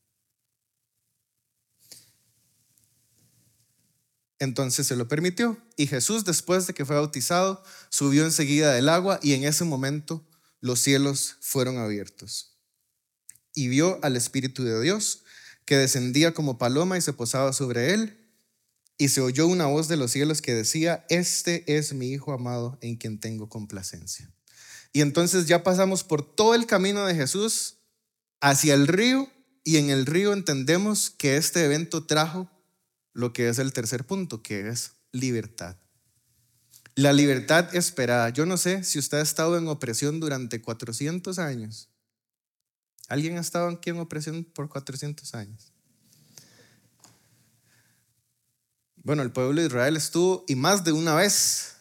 Entonces 4.42 4.88
se 4.88 4.96
lo 4.96 5.06
permitió. 5.06 5.56
Y 5.76 5.86
Jesús, 5.86 6.24
después 6.24 6.66
de 6.66 6.74
que 6.74 6.84
fue 6.84 6.96
bautizado, 6.96 7.62
subió 7.90 8.24
enseguida 8.24 8.74
del 8.74 8.88
agua 8.88 9.20
y 9.22 9.34
en 9.34 9.44
ese 9.44 9.62
momento 9.62 10.26
los 10.60 10.80
cielos 10.80 11.36
fueron 11.40 11.78
abiertos. 11.78 12.58
Y 13.54 13.68
vio 13.68 14.00
al 14.02 14.16
Espíritu 14.16 14.64
de 14.64 14.82
Dios 14.82 15.22
que 15.64 15.76
descendía 15.76 16.34
como 16.34 16.58
paloma 16.58 16.98
y 16.98 17.02
se 17.02 17.12
posaba 17.12 17.52
sobre 17.52 17.94
él. 17.94 18.18
Y 18.98 19.10
se 19.10 19.20
oyó 19.20 19.46
una 19.46 19.66
voz 19.66 19.86
de 19.86 19.96
los 19.96 20.10
cielos 20.10 20.42
que 20.42 20.54
decía, 20.54 21.06
este 21.08 21.76
es 21.76 21.92
mi 21.92 22.08
Hijo 22.08 22.32
amado 22.32 22.78
en 22.80 22.96
quien 22.96 23.20
tengo 23.20 23.48
complacencia. 23.48 24.28
Y 24.92 25.02
entonces 25.02 25.46
ya 25.46 25.62
pasamos 25.62 26.02
por 26.02 26.34
todo 26.34 26.56
el 26.56 26.66
camino 26.66 27.06
de 27.06 27.14
Jesús 27.14 27.76
hacia 28.40 28.74
el 28.74 28.88
río 28.88 29.30
y 29.62 29.76
en 29.76 29.90
el 29.90 30.04
río 30.04 30.32
entendemos 30.32 31.10
que 31.10 31.36
este 31.36 31.64
evento 31.64 32.06
trajo 32.06 32.50
lo 33.12 33.32
que 33.32 33.48
es 33.48 33.58
el 33.58 33.72
tercer 33.72 34.06
punto, 34.06 34.42
que 34.42 34.68
es 34.68 34.92
libertad. 35.12 35.76
La 36.94 37.12
libertad 37.12 37.74
esperada. 37.74 38.28
Yo 38.30 38.44
no 38.44 38.56
sé 38.56 38.84
si 38.84 38.98
usted 38.98 39.18
ha 39.18 39.22
estado 39.22 39.56
en 39.56 39.68
opresión 39.68 40.20
durante 40.20 40.60
400 40.60 41.38
años. 41.38 41.88
¿Alguien 43.08 43.36
ha 43.38 43.40
estado 43.40 43.68
aquí 43.68 43.90
en 43.90 43.98
opresión 43.98 44.44
por 44.44 44.68
400 44.68 45.34
años? 45.34 45.72
Bueno, 48.96 49.22
el 49.22 49.32
pueblo 49.32 49.60
de 49.60 49.66
Israel 49.66 49.96
estuvo 49.96 50.44
y 50.46 50.54
más 50.54 50.84
de 50.84 50.92
una 50.92 51.14
vez, 51.14 51.74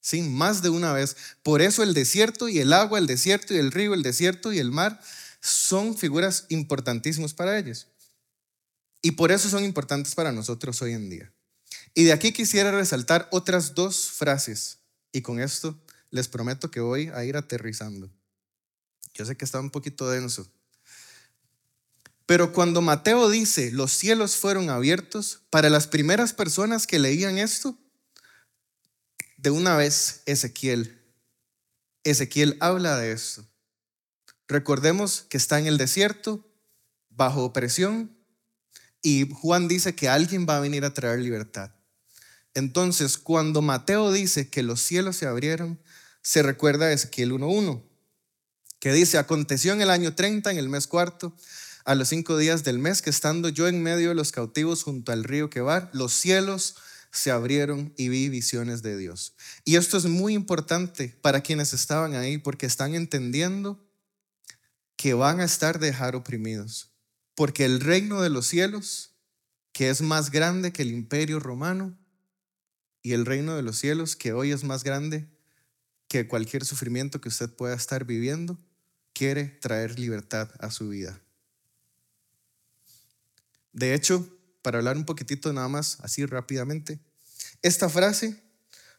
sí, 0.00 0.22
más 0.22 0.60
de 0.60 0.70
una 0.70 0.92
vez. 0.92 1.16
Por 1.42 1.62
eso 1.62 1.82
el 1.82 1.94
desierto 1.94 2.48
y 2.48 2.58
el 2.58 2.72
agua, 2.72 2.98
el 2.98 3.06
desierto 3.06 3.54
y 3.54 3.58
el 3.58 3.70
río, 3.70 3.94
el 3.94 4.02
desierto 4.02 4.52
y 4.52 4.58
el 4.58 4.72
mar 4.72 5.00
son 5.40 5.96
figuras 5.96 6.46
importantísimas 6.48 7.32
para 7.32 7.58
ellos. 7.58 7.86
Y 9.02 9.12
por 9.12 9.32
eso 9.32 9.50
son 9.50 9.64
importantes 9.64 10.14
para 10.14 10.32
nosotros 10.32 10.80
hoy 10.80 10.92
en 10.92 11.10
día. 11.10 11.32
Y 11.92 12.04
de 12.04 12.12
aquí 12.12 12.32
quisiera 12.32 12.70
resaltar 12.70 13.28
otras 13.32 13.74
dos 13.74 14.10
frases. 14.10 14.78
Y 15.12 15.22
con 15.22 15.40
esto 15.40 15.78
les 16.10 16.28
prometo 16.28 16.70
que 16.70 16.80
voy 16.80 17.08
a 17.08 17.24
ir 17.24 17.36
aterrizando. 17.36 18.10
Yo 19.14 19.26
sé 19.26 19.36
que 19.36 19.44
está 19.44 19.60
un 19.60 19.70
poquito 19.70 20.08
denso. 20.08 20.50
Pero 22.26 22.52
cuando 22.52 22.80
Mateo 22.80 23.28
dice, 23.28 23.72
los 23.72 23.92
cielos 23.92 24.36
fueron 24.36 24.70
abiertos, 24.70 25.42
para 25.50 25.68
las 25.68 25.86
primeras 25.86 26.32
personas 26.32 26.86
que 26.86 26.98
leían 26.98 27.36
esto, 27.36 27.76
de 29.36 29.50
una 29.50 29.76
vez 29.76 30.22
Ezequiel. 30.26 31.02
Ezequiel 32.04 32.56
habla 32.60 32.96
de 32.96 33.12
esto. 33.12 33.44
Recordemos 34.46 35.26
que 35.28 35.36
está 35.36 35.58
en 35.58 35.66
el 35.66 35.78
desierto, 35.78 36.48
bajo 37.10 37.44
opresión, 37.44 38.16
y 39.02 39.28
Juan 39.30 39.68
dice 39.68 39.94
que 39.94 40.08
alguien 40.08 40.46
va 40.48 40.56
a 40.56 40.60
venir 40.60 40.84
a 40.84 40.94
traer 40.94 41.18
libertad. 41.18 41.72
Entonces, 42.54 43.18
cuando 43.18 43.60
Mateo 43.60 44.12
dice 44.12 44.48
que 44.48 44.62
los 44.62 44.80
cielos 44.80 45.16
se 45.16 45.26
abrieron, 45.26 45.80
se 46.22 46.42
recuerda 46.42 46.86
a 46.86 46.92
Ezequiel 46.92 47.32
1.1, 47.32 47.82
que 48.78 48.92
dice, 48.92 49.18
aconteció 49.18 49.72
en 49.72 49.82
el 49.82 49.90
año 49.90 50.14
30, 50.14 50.50
en 50.50 50.58
el 50.58 50.68
mes 50.68 50.86
cuarto, 50.86 51.34
a 51.84 51.94
los 51.94 52.08
cinco 52.08 52.36
días 52.36 52.62
del 52.62 52.78
mes, 52.78 53.02
que 53.02 53.10
estando 53.10 53.48
yo 53.48 53.66
en 53.66 53.82
medio 53.82 54.10
de 54.10 54.14
los 54.14 54.30
cautivos 54.30 54.84
junto 54.84 55.10
al 55.10 55.24
río 55.24 55.50
Quebar, 55.50 55.90
los 55.92 56.12
cielos 56.12 56.76
se 57.10 57.30
abrieron 57.30 57.92
y 57.96 58.08
vi 58.08 58.28
visiones 58.28 58.82
de 58.82 58.96
Dios. 58.96 59.34
Y 59.64 59.76
esto 59.76 59.98
es 59.98 60.04
muy 60.04 60.34
importante 60.34 61.18
para 61.22 61.40
quienes 61.42 61.72
estaban 61.72 62.14
ahí, 62.14 62.38
porque 62.38 62.66
están 62.66 62.94
entendiendo 62.94 63.84
que 64.96 65.14
van 65.14 65.40
a 65.40 65.44
estar 65.44 65.80
dejar 65.80 66.14
oprimidos. 66.14 66.91
Porque 67.34 67.64
el 67.64 67.80
reino 67.80 68.20
de 68.20 68.30
los 68.30 68.46
cielos, 68.46 69.14
que 69.72 69.90
es 69.90 70.02
más 70.02 70.30
grande 70.30 70.72
que 70.72 70.82
el 70.82 70.90
imperio 70.90 71.40
romano, 71.40 71.98
y 73.02 73.12
el 73.12 73.26
reino 73.26 73.56
de 73.56 73.62
los 73.62 73.78
cielos, 73.78 74.16
que 74.16 74.32
hoy 74.32 74.52
es 74.52 74.64
más 74.64 74.84
grande 74.84 75.28
que 76.08 76.28
cualquier 76.28 76.64
sufrimiento 76.64 77.20
que 77.20 77.28
usted 77.28 77.50
pueda 77.50 77.74
estar 77.74 78.04
viviendo, 78.04 78.58
quiere 79.12 79.44
traer 79.44 79.98
libertad 79.98 80.50
a 80.60 80.70
su 80.70 80.88
vida. 80.88 81.20
De 83.72 83.94
hecho, 83.94 84.28
para 84.62 84.78
hablar 84.78 84.96
un 84.96 85.04
poquitito 85.04 85.52
nada 85.52 85.68
más, 85.68 85.98
así 86.00 86.24
rápidamente, 86.26 87.00
esta 87.62 87.88
frase 87.88 88.40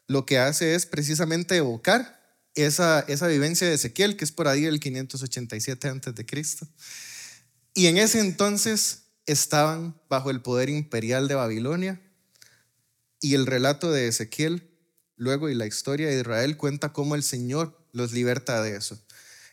lo 0.08 0.26
que 0.26 0.38
hace 0.38 0.76
es 0.76 0.86
precisamente 0.86 1.56
evocar 1.56 2.22
esa, 2.56 3.02
esa 3.02 3.28
vivencia 3.28 3.68
de 3.68 3.76
Ezequiel, 3.76 4.18
que 4.18 4.26
es 4.26 4.32
por 4.32 4.48
ahí 4.48 4.66
el 4.66 4.80
587 4.80 5.88
antes 5.88 6.14
de 6.14 6.26
Cristo 6.26 6.68
y 7.74 7.88
en 7.88 7.98
ese 7.98 8.20
entonces 8.20 9.04
estaban 9.26 10.00
bajo 10.10 10.30
el 10.30 10.42
poder 10.42 10.70
imperial 10.70 11.28
de 11.28 11.36
Babilonia 11.36 12.02
y 13.20 13.36
el 13.36 13.46
relato 13.46 13.92
de 13.92 14.08
Ezequiel, 14.08 14.70
luego 15.16 15.50
y 15.50 15.56
la 15.56 15.66
historia 15.66 16.10
de 16.10 16.20
Israel 16.20 16.58
cuenta 16.58 16.94
cómo 16.94 17.16
el 17.16 17.24
Señor 17.24 17.88
los 17.94 18.12
liberta 18.12 18.62
de 18.62 18.76
eso. 18.76 19.02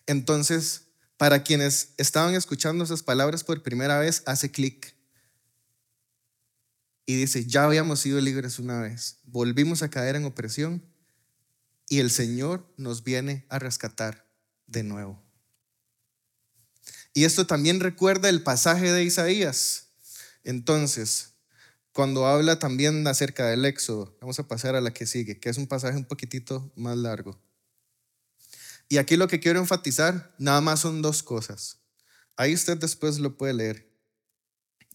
Entonces, 0.07 0.89
para 1.17 1.45
quienes 1.45 1.95
estaban 1.99 2.35
escuchando 2.35 2.83
esas 2.83 3.03
palabras 3.03 3.45
por 3.45 3.63
primera 3.63 3.99
vez, 3.99 4.23
hace 4.27 4.51
clic 4.51 4.95
y 7.07 7.17
dice, 7.17 7.45
ya 7.45 7.65
habíamos 7.65 8.01
sido 8.01 8.21
libres 8.21 8.59
una 8.59 8.81
vez, 8.81 9.19
volvimos 9.25 9.83
a 9.83 9.91
caer 9.91 10.17
en 10.17 10.25
opresión 10.25 10.83
y 11.89 11.99
el 11.99 12.11
Señor 12.11 12.73
nos 12.77 13.05
viene 13.05 13.47
a 13.49 13.59
rescatar 13.59 14.27
de 14.67 14.83
nuevo. 14.85 15.30
Y 17.13 17.25
esto 17.25 17.47
también 17.47 17.81
recuerda 17.81 18.29
el 18.29 18.43
pasaje 18.43 18.93
de 18.93 19.05
Isaías. 19.05 19.89
Entonces, 20.45 21.35
cuando 21.93 22.27
habla 22.27 22.59
también 22.59 23.07
acerca 23.07 23.49
del 23.49 23.65
éxodo, 23.65 24.17
vamos 24.21 24.39
a 24.39 24.47
pasar 24.47 24.77
a 24.77 24.81
la 24.81 24.93
que 24.93 25.07
sigue, 25.07 25.41
que 25.41 25.49
es 25.49 25.59
un 25.59 25.67
pasaje 25.67 25.97
un 25.97 26.05
poquitito 26.05 26.73
más 26.77 26.97
largo. 26.97 27.41
Y 28.89 28.99
aquí 28.99 29.17
lo 29.17 29.29
que 29.29 29.41
quiero 29.41 29.61
enfatizar, 29.61 30.35
nada 30.39 30.61
más 30.61 30.81
son 30.81 31.03
dos 31.03 31.23
cosas. 31.23 31.79
Ahí 32.37 32.55
usted 32.55 32.77
después 32.79 33.19
lo 33.19 33.37
puede 33.37 33.55
leer. 33.55 33.91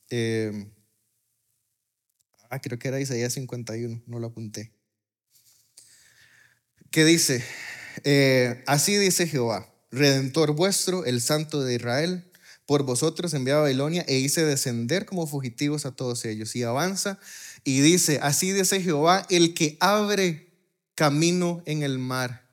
Eh, 0.10 0.72
ah, 2.50 2.60
creo 2.60 2.80
que 2.80 2.88
era 2.88 3.00
Isaías 3.00 3.34
51, 3.34 4.04
no 4.06 4.20
lo 4.20 4.28
apunté. 4.28 4.74
que 6.92 7.04
dice, 7.04 7.44
eh, 8.04 8.64
así 8.68 8.96
dice 8.96 9.28
Jehová, 9.28 9.75
Redentor 9.96 10.52
vuestro, 10.52 11.06
el 11.06 11.22
Santo 11.22 11.64
de 11.64 11.76
Israel, 11.76 12.30
por 12.66 12.84
vosotros 12.84 13.34
envié 13.34 13.54
a 13.54 13.60
Babilonia 13.60 14.04
e 14.08 14.18
hice 14.18 14.44
descender 14.44 15.06
como 15.06 15.26
fugitivos 15.26 15.86
a 15.86 15.96
todos 15.96 16.26
ellos. 16.26 16.56
Y 16.56 16.64
avanza 16.64 17.18
y 17.64 17.80
dice, 17.80 18.20
así 18.22 18.52
dice 18.52 18.82
Jehová, 18.82 19.26
el 19.30 19.54
que 19.54 19.78
abre 19.80 20.54
camino 20.96 21.64
en 21.66 21.82
el 21.84 21.98
mar. 21.98 22.50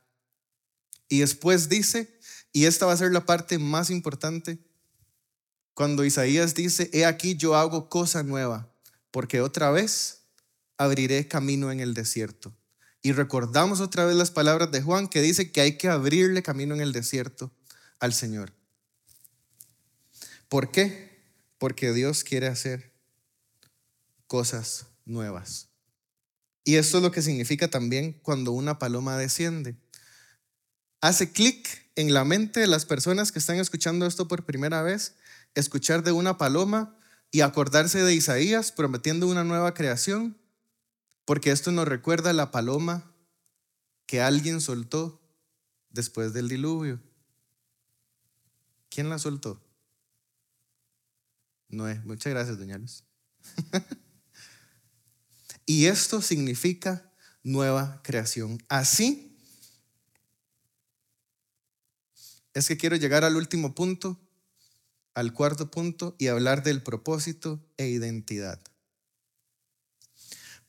Y 1.09 1.19
después 1.19 1.69
dice, 1.69 2.17
y 2.53 2.67
esta 2.67 2.87
va 2.87 2.93
a 2.93 2.97
ser 2.97 3.11
la 3.11 3.27
parte 3.27 3.59
más 3.59 3.91
importante, 3.91 4.59
cuando 5.75 6.05
Isaías 6.05 6.55
dice, 6.55 6.91
he 6.93 7.07
aquí 7.07 7.35
yo 7.37 7.57
hago 7.57 7.89
cosa 7.89 8.23
nueva, 8.23 8.73
porque 9.11 9.41
otra 9.41 9.71
vez 9.71 10.27
abriré 10.77 11.27
camino 11.27 11.73
en 11.73 11.81
el 11.81 11.95
desierto. 11.95 12.55
Y 13.03 13.13
recordamos 13.13 13.81
otra 13.81 14.05
vez 14.05 14.15
las 14.15 14.31
palabras 14.31 14.71
de 14.71 14.81
Juan 14.81 15.09
que 15.09 15.21
dice 15.21 15.51
que 15.51 15.61
hay 15.61 15.77
que 15.77 15.89
abrirle 15.89 16.43
camino 16.43 16.75
en 16.75 16.81
el 16.81 16.93
desierto 16.93 17.53
al 17.99 18.15
Señor. 18.15 18.53
¿Por 20.49 20.71
qué? 20.71 21.21
Porque 21.59 21.93
Dios 21.93 22.23
quiere 22.23 22.47
hacer 22.47 22.93
cosas 24.29 24.87
nuevas. 25.05 25.69
Y 26.65 26.77
esto 26.77 26.99
es 26.99 27.03
lo 27.03 27.11
que 27.11 27.23
significa 27.23 27.69
también 27.69 28.13
cuando 28.23 28.53
una 28.53 28.79
paloma 28.79 29.17
desciende. 29.17 29.77
Hace 31.01 31.33
clic 31.33 31.91
en 31.97 32.15
la 32.15 32.25
mente 32.25 32.61
de 32.61 32.69
las 32.69 32.87
personas 32.87 33.33
que 33.33 33.41
están 33.41 33.57
escuchando 33.57 34.07
esto 34.07 34.29
por 34.29 34.45
primera 34.45 34.83
vez, 34.83 35.17
escuchar 35.55 36.05
de 36.05 36.13
una 36.13 36.39
paloma 36.39 36.97
y 37.33 37.41
acordarse 37.41 38.03
de 38.03 38.15
Isaías 38.15 38.71
prometiendo 38.71 39.27
una 39.27 39.43
nueva 39.43 39.75
creación, 39.75 40.39
porque 41.33 41.51
esto 41.51 41.73
nos 41.73 41.89
recuerda 41.89 42.35
la 42.35 42.51
paloma 42.51 43.11
que 44.05 44.21
alguien 44.21 44.61
soltó 44.61 45.19
después 45.89 46.35
del 46.35 46.47
diluvio. 46.47 47.01
¿Quién 48.91 49.09
la 49.09 49.19
soltó? 49.19 49.59
Noé. 51.71 51.99
Muchas 52.05 52.35
gracias, 52.35 52.59
doña 52.59 52.77
Luz. 52.77 53.05
y 55.65 55.87
esto 55.87 56.21
significa 56.21 57.11
nueva 57.43 58.03
creación. 58.05 58.63
Así 58.69 59.35
es 62.53 62.69
que 62.69 62.77
quiero 62.77 62.97
llegar 62.97 63.25
al 63.25 63.37
último 63.37 63.75
punto, 63.75 64.21
al 65.15 65.33
cuarto 65.33 65.71
punto, 65.71 66.15
y 66.19 66.27
hablar 66.27 66.63
del 66.63 66.83
propósito 66.83 67.65
e 67.79 67.89
identidad. 67.89 68.61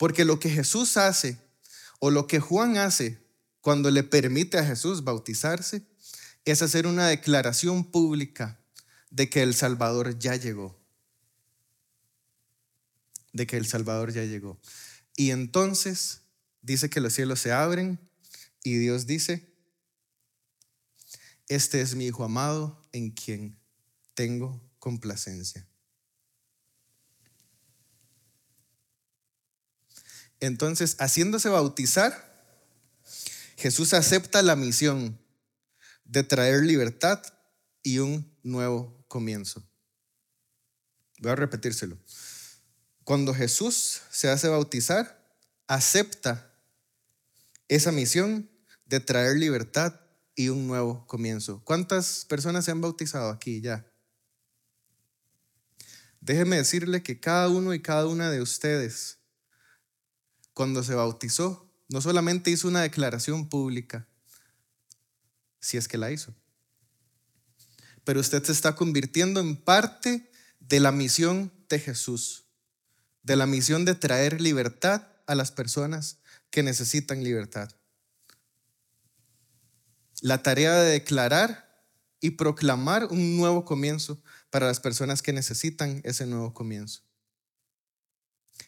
Porque 0.03 0.25
lo 0.25 0.37
que 0.37 0.49
Jesús 0.49 0.97
hace, 0.97 1.37
o 2.01 2.11
lo 2.11 2.27
que 2.27 2.41
Juan 2.41 2.75
hace 2.75 3.25
cuando 3.61 3.89
le 3.89 4.03
permite 4.03 4.57
a 4.57 4.65
Jesús 4.65 5.05
bautizarse, 5.05 5.87
es 6.43 6.61
hacer 6.61 6.87
una 6.87 7.07
declaración 7.07 7.89
pública 7.89 8.59
de 9.11 9.29
que 9.29 9.43
el 9.43 9.55
Salvador 9.55 10.19
ya 10.19 10.35
llegó 10.35 10.77
de 13.31 13.47
que 13.47 13.55
el 13.55 13.65
Salvador 13.65 14.11
ya 14.11 14.25
llegó. 14.25 14.59
Y 15.15 15.31
entonces 15.31 16.23
dice 16.61 16.89
que 16.89 16.99
los 16.99 17.13
cielos 17.13 17.39
se 17.39 17.53
abren 17.53 17.97
y 18.61 18.75
Dios 18.79 19.07
dice, 19.07 19.55
este 21.47 21.79
es 21.79 21.95
mi 21.95 22.07
Hijo 22.07 22.25
amado 22.25 22.85
en 22.91 23.11
quien 23.11 23.57
tengo 24.15 24.61
complacencia. 24.79 25.65
Entonces, 30.43 30.97
haciéndose 30.99 31.47
bautizar, 31.47 32.11
Jesús 33.55 33.93
acepta 33.93 34.41
la 34.41 34.57
misión 34.57 35.17
de 36.03 36.23
traer 36.23 36.63
libertad 36.63 37.23
y 37.81 37.99
un 37.99 38.29
nuevo 38.43 39.05
comienzo. 39.07 39.63
Voy 41.19 41.31
a 41.31 41.35
repetírselo. 41.35 41.97
Cuando 43.05 43.33
Jesús 43.33 44.01
se 44.11 44.27
hace 44.27 44.49
bautizar, 44.49 45.33
acepta 45.67 46.53
esa 47.69 47.93
misión 47.93 48.51
de 48.83 48.99
traer 48.99 49.37
libertad 49.37 49.97
y 50.35 50.49
un 50.49 50.67
nuevo 50.67 51.07
comienzo. 51.07 51.63
¿Cuántas 51.63 52.25
personas 52.25 52.65
se 52.65 52.71
han 52.71 52.81
bautizado 52.81 53.29
aquí 53.29 53.61
ya? 53.61 53.89
Déjeme 56.19 56.57
decirle 56.57 57.01
que 57.01 57.21
cada 57.21 57.47
uno 57.47 57.73
y 57.73 57.81
cada 57.81 58.07
una 58.07 58.29
de 58.29 58.41
ustedes, 58.41 59.22
cuando 60.53 60.83
se 60.83 60.95
bautizó, 60.95 61.69
no 61.89 62.01
solamente 62.01 62.51
hizo 62.51 62.67
una 62.67 62.81
declaración 62.81 63.49
pública, 63.49 64.07
si 65.59 65.77
es 65.77 65.87
que 65.87 65.97
la 65.97 66.11
hizo, 66.11 66.33
pero 68.03 68.19
usted 68.19 68.43
se 68.43 68.51
está 68.51 68.75
convirtiendo 68.75 69.39
en 69.39 69.55
parte 69.55 70.29
de 70.59 70.79
la 70.79 70.91
misión 70.91 71.51
de 71.69 71.79
Jesús 71.79 72.43
de 73.23 73.37
la 73.37 73.47
misión 73.47 73.85
de 73.85 73.95
traer 73.95 74.41
libertad 74.41 75.07
a 75.25 75.35
las 75.35 75.51
personas 75.51 76.19
que 76.51 76.61
necesitan 76.61 77.23
libertad. 77.23 77.71
La 80.21 80.43
tarea 80.43 80.73
de 80.75 80.91
declarar 80.91 81.83
y 82.19 82.31
proclamar 82.31 83.05
un 83.05 83.37
nuevo 83.37 83.65
comienzo 83.65 84.21
para 84.49 84.67
las 84.67 84.79
personas 84.79 85.21
que 85.21 85.33
necesitan 85.33 86.01
ese 86.03 86.25
nuevo 86.25 86.53
comienzo. 86.53 87.01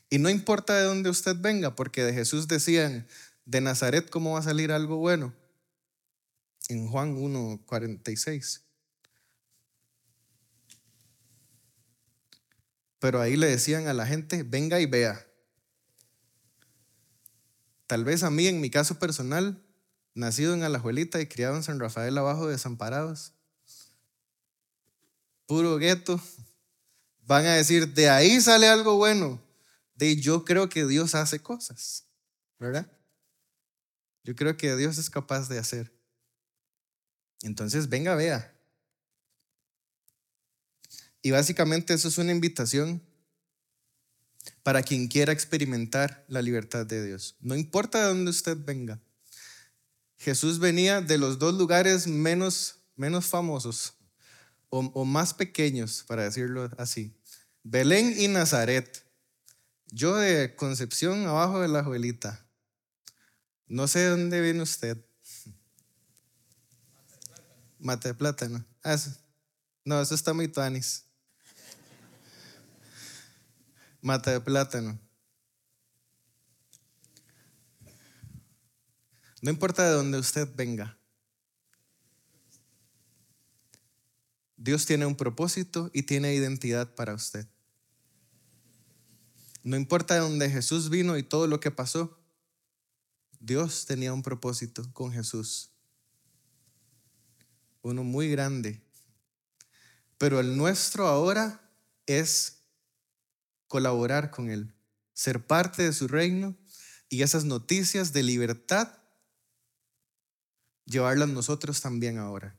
Y 0.10 0.20
no 0.20 0.30
importa 0.30 0.76
de 0.76 0.84
dónde 0.84 1.10
usted 1.10 1.36
venga, 1.38 1.76
porque 1.76 2.04
de 2.04 2.14
Jesús 2.14 2.48
decían, 2.48 3.08
de 3.46 3.62
Nazaret, 3.62 4.10
¿cómo 4.10 4.34
va 4.34 4.40
a 4.40 4.44
salir 4.44 4.72
algo 4.72 4.98
bueno? 4.98 5.34
En 6.70 6.88
Juan 6.88 7.16
1.46. 7.16 8.62
Pero 13.00 13.22
ahí 13.22 13.36
le 13.38 13.48
decían 13.48 13.88
a 13.88 13.94
la 13.94 14.08
gente, 14.08 14.44
venga 14.44 14.80
y 14.80 14.86
vea. 14.86 15.26
Tal 17.88 18.04
vez 18.04 18.24
a 18.24 18.32
mí, 18.32 18.48
en 18.48 18.62
mi 18.62 18.72
caso 18.72 18.98
personal, 18.98 19.62
nacido 20.16 20.54
en 20.54 20.64
Alajuelita 20.64 21.22
y 21.22 21.28
criado 21.28 21.56
en 21.56 21.64
San 21.64 21.80
Rafael 21.80 22.18
abajo 22.18 22.48
desamparados, 22.48 23.34
puro 25.46 25.78
gueto, 25.78 26.20
van 27.28 27.46
a 27.46 27.54
decir, 27.54 27.94
de 27.94 28.10
ahí 28.10 28.42
sale 28.42 28.68
algo 28.68 28.98
bueno. 28.98 29.45
De 29.96 30.16
yo 30.18 30.44
creo 30.44 30.70
que 30.70 30.86
Dios 30.86 31.16
hace 31.16 31.40
cosas, 31.40 32.06
¿verdad? 32.60 32.92
Yo 34.24 34.36
creo 34.36 34.58
que 34.58 34.76
Dios 34.76 34.98
es 34.98 35.10
capaz 35.10 35.48
de 35.48 35.60
hacer. 35.60 35.94
Entonces, 37.42 37.90
venga, 37.90 38.16
vea. 38.16 38.54
Y 41.22 41.32
básicamente 41.32 41.94
eso 41.94 42.08
es 42.08 42.18
una 42.18 42.32
invitación 42.32 43.02
para 44.64 44.84
quien 44.84 45.08
quiera 45.08 45.32
experimentar 45.32 46.26
la 46.28 46.42
libertad 46.42 46.86
de 46.86 47.06
Dios. 47.06 47.36
No 47.40 47.56
importa 47.56 48.00
de 48.02 48.08
dónde 48.08 48.32
usted 48.32 48.58
venga. 48.58 49.00
Jesús 50.18 50.60
venía 50.60 51.02
de 51.02 51.18
los 51.18 51.40
dos 51.40 51.54
lugares 51.54 52.08
menos, 52.08 52.80
menos 52.96 53.28
famosos 53.28 53.94
o, 54.70 54.80
o 54.80 55.06
más 55.06 55.34
pequeños, 55.34 56.04
para 56.08 56.24
decirlo 56.24 56.70
así. 56.78 57.16
Belén 57.64 58.16
y 58.18 58.28
Nazaret. 58.28 59.05
Yo 59.88 60.16
de 60.16 60.56
Concepción, 60.56 61.26
abajo 61.28 61.62
de 61.62 61.68
la 61.68 61.84
Juelita. 61.84 62.46
No 63.68 63.88
sé 63.88 64.00
de 64.00 64.10
dónde 64.10 64.42
viene 64.42 64.62
usted. 64.62 65.04
Mate 67.80 68.10
de 68.10 68.14
plátano. 68.14 68.66
Ah, 68.84 68.98
no, 69.84 70.02
eso 70.02 70.16
está 70.16 70.34
muy 70.34 70.48
tuanis. 70.48 71.06
mata 74.06 74.30
de 74.30 74.40
plátano. 74.40 75.00
No 79.42 79.50
importa 79.50 79.84
de 79.84 79.94
dónde 79.94 80.20
usted 80.20 80.48
venga. 80.56 81.00
Dios 84.56 84.86
tiene 84.86 85.08
un 85.08 85.16
propósito 85.16 85.90
y 85.92 86.04
tiene 86.04 86.36
identidad 86.36 86.94
para 86.94 87.16
usted. 87.16 87.48
No 89.66 89.76
importa 89.78 90.14
de 90.14 90.20
dónde 90.20 90.48
Jesús 90.48 90.92
vino 90.92 91.18
y 91.18 91.24
todo 91.24 91.48
lo 91.48 91.60
que 91.60 91.72
pasó, 91.72 92.20
Dios 93.40 93.88
tenía 93.88 94.14
un 94.14 94.22
propósito 94.22 94.88
con 94.94 95.12
Jesús. 95.12 95.72
Uno 97.82 98.04
muy 98.04 98.30
grande. 98.30 98.84
Pero 100.20 100.40
el 100.40 100.56
nuestro 100.56 101.08
ahora 101.08 101.68
es 102.06 102.60
colaborar 103.68 104.30
con 104.30 104.52
Él, 104.52 104.72
ser 105.16 105.48
parte 105.48 105.82
de 105.82 105.94
su 105.94 106.08
reino 106.08 106.56
y 107.10 107.24
esas 107.24 107.44
noticias 107.44 108.14
de 108.14 108.22
libertad, 108.22 109.00
llevarlas 110.86 111.30
nosotros 111.30 111.82
también 111.82 112.20
ahora. 112.20 112.56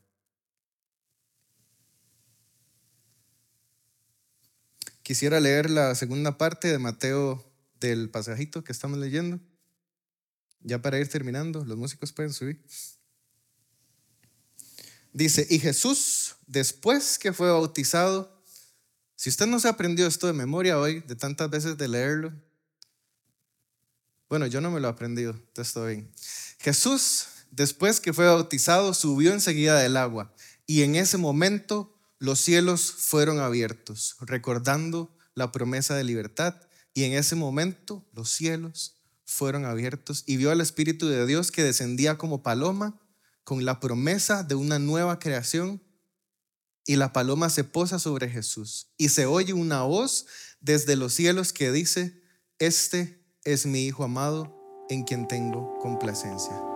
Quisiera 5.07 5.39
leer 5.39 5.71
la 5.71 5.95
segunda 5.95 6.37
parte 6.37 6.67
de 6.67 6.81
Mateo 6.81 7.49
del 7.79 8.11
pasajito 8.11 8.65
que 8.65 8.73
estamos 8.73 8.99
leyendo. 8.99 9.39
Ya 10.63 10.83
para 10.83 10.99
ir 10.99 11.07
terminando, 11.07 11.65
los 11.65 11.79
músicos 11.79 12.13
pueden 12.13 12.33
subir. 12.33 12.61
Dice, 15.13 15.47
y 15.49 15.61
Jesús, 15.61 16.35
después 16.49 17.21
que 17.21 17.33
fue 17.33 17.53
bautizado, 17.53 18.43
si 19.15 19.31
usted 19.31 19.47
no 19.47 19.61
se 19.61 19.69
aprendió 19.69 20.09
esto 20.09 20.27
de 20.27 20.33
memoria 20.33 20.77
hoy, 20.77 20.99
de 21.03 21.15
tantas 21.15 21.51
veces 21.51 21.79
de 21.79 21.87
leerlo, 21.87 22.33
bueno, 24.29 24.49
yo 24.49 24.61
no 24.61 24.73
me 24.73 24.81
lo 24.81 24.89
he 24.89 24.91
aprendido, 24.91 25.35
entonces 25.35 25.69
está 25.69 25.85
bien. 25.85 26.11
Jesús, 26.59 27.29
después 27.53 28.01
que 28.01 28.13
fue 28.13 28.27
bautizado, 28.27 28.93
subió 28.93 29.33
enseguida 29.33 29.79
del 29.79 29.99
agua 29.99 30.35
y 30.67 30.83
en 30.83 30.97
ese 30.97 31.17
momento 31.17 31.96
los 32.19 32.41
cielos 32.41 32.93
fueron 32.93 33.41
abiertos, 33.41 34.17
recordando 34.21 35.17
la 35.35 35.53
promesa 35.53 35.95
de 35.95 36.05
libertad. 36.05 36.55
Y 36.95 37.05
en 37.05 37.13
ese 37.13 37.37
momento 37.37 38.09
los 38.13 38.31
cielos 38.31 38.97
fueron 39.25 39.65
abiertos 39.65 40.25
y 40.27 40.37
vio 40.37 40.51
al 40.51 40.61
Espíritu 40.61 41.09
de 41.09 41.27
Dios 41.27 41.51
que 41.51 41.63
descendía 41.63 42.17
como 42.17 42.43
paloma 42.43 42.99
con 43.45 43.65
la 43.65 43.81
promesa 43.81 44.43
de 44.43 44.55
una 44.55 44.79
nueva 44.79 45.19
creación. 45.19 45.83
Y 46.87 46.97
la 46.97 47.13
paloma 47.13 47.51
se 47.51 47.65
posa 47.65 47.99
sobre 47.99 48.31
Jesús 48.31 48.93
y 48.97 49.09
se 49.09 49.27
oye 49.27 49.53
una 49.53 49.83
voz 49.83 50.27
desde 50.61 50.97
los 50.97 51.13
cielos 51.13 51.53
que 51.53 51.73
dice, 51.73 52.23
este 52.59 53.27
es 53.45 53.67
mi 53.67 53.85
Hijo 53.85 54.05
amado 54.05 54.57
en 54.89 55.03
quien 55.03 55.27
tengo 55.27 55.79
complacencia. 55.81 56.76